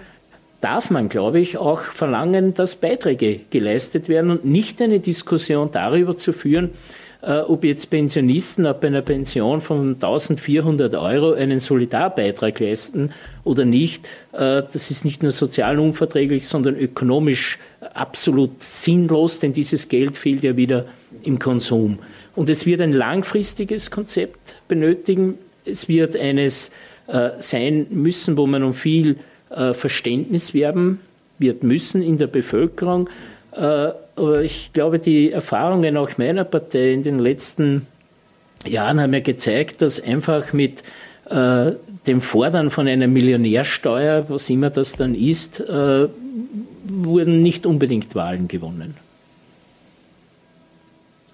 darf 0.61 0.91
man, 0.91 1.09
glaube 1.09 1.41
ich, 1.41 1.57
auch 1.57 1.81
verlangen, 1.81 2.55
dass 2.55 2.77
Beiträge 2.77 3.41
geleistet 3.51 4.09
werden 4.09 4.31
und 4.31 4.45
nicht 4.45 4.83
eine 4.83 5.01
Diskussion 5.01 5.71
darüber 5.73 6.17
zu 6.17 6.33
führen, 6.33 6.71
ob 7.23 7.63
jetzt 7.63 7.89
Pensionisten 7.89 8.67
ab 8.67 8.83
einer 8.83 9.01
Pension 9.01 9.61
von 9.61 9.95
1400 9.95 10.97
Euro 10.97 11.35
einen 11.35 11.61
Solidarbeitrag 11.61 12.59
leisten 12.59 13.11
oder 13.45 13.65
nicht. 13.65 14.07
Äh, 14.33 14.63
das 14.73 14.91
ist 14.91 15.05
nicht 15.05 15.23
nur 15.23 15.31
sozial 15.31 15.79
unverträglich, 15.79 16.49
sondern 16.49 16.77
ökonomisch 16.77 17.59
absolut 17.95 18.63
sinnlos, 18.63 19.39
denn 19.39 19.53
dieses 19.53 19.89
Geld 19.89 20.17
fehlt 20.17 20.43
ja 20.43 20.57
wieder 20.57 20.87
im 21.23 21.39
Konsum. 21.39 22.01
Und 22.35 22.51
es 22.51 22.67
wird 22.67 22.81
ein 22.81 22.93
langfristiges 22.93 23.91
Konzept 23.91 24.57
benötigen. 24.67 25.39
Es 25.65 25.89
wird 25.89 26.17
eines 26.17 26.73
äh, 27.07 27.31
sein 27.39 27.87
müssen, 27.91 28.37
wo 28.37 28.47
man 28.47 28.63
um 28.63 28.73
viel 28.75 29.17
Verständnis 29.75 30.55
werben 30.55 31.01
wird 31.39 31.63
müssen 31.63 32.01
in 32.01 32.17
der 32.17 32.27
Bevölkerung. 32.27 33.11
Aber 34.17 34.43
ich 34.43 34.73
glaube, 34.73 34.99
die 34.99 35.33
Erfahrungen 35.33 35.97
auch 35.97 36.19
meiner 36.19 36.45
Partei 36.45 36.93
in 36.93 37.03
den 37.03 37.19
letzten 37.19 37.87
Jahren 38.67 39.01
haben 39.01 39.15
ja 39.15 39.21
gezeigt, 39.21 39.83
dass 39.83 40.01
einfach 40.01 40.53
mit 40.53 40.83
äh, 41.31 41.73
dem 42.07 42.21
Fordern 42.21 42.71
von 42.71 42.87
einer 42.89 43.09
Millionärsteuer, 43.09 44.27
was 44.29 44.51
immer 44.51 44.71
das 44.71 44.93
dann 44.93 45.15
ist, 45.15 45.61
äh, 45.61 46.09
wurden 46.85 47.43
nicht 47.43 47.65
unbedingt 47.65 48.15
Wahlen 48.15 48.49
gewonnen. 48.49 48.95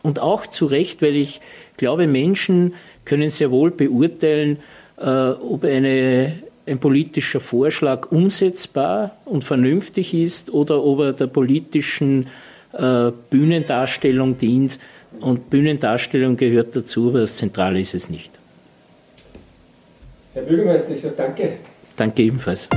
Und 0.03 0.21
auch 0.21 0.47
zu 0.47 0.67
Recht, 0.67 1.03
weil 1.03 1.17
ich 1.17 1.41
glaube, 1.77 2.07
Menschen 2.07 2.75
können 3.05 3.31
sehr 3.31 3.51
wohl 3.51 3.71
beurteilen, 3.71 4.59
äh, 4.99 5.05
ob 5.05 5.65
eine, 5.65 6.35
ein 6.67 6.79
politischer 6.79 7.41
Vorschlag 7.41 8.13
umsetzbar 8.13 9.17
und 9.25 9.45
vernünftig 9.45 10.15
ist 10.15 10.53
oder 10.53 10.85
ob 10.85 11.01
er 11.01 11.13
der 11.13 11.27
politischen 11.27 12.29
äh, 12.79 13.13
Bühnendarstellung 13.31 14.39
dient. 14.39 14.79
Und 15.21 15.51
Bühnendarstellung 15.51 16.37
gehört 16.37 16.77
dazu, 16.77 17.09
aber 17.09 17.21
das 17.21 17.37
Zentrale 17.37 17.81
ist 17.81 17.95
es 17.95 18.09
nicht. 18.09 18.39
Herr 20.35 20.43
Bürgermeister, 20.43 20.95
ich 20.95 21.03
sage 21.03 21.15
danke. 21.17 21.53
Danke 21.97 22.23
ebenfalls. 22.23 22.69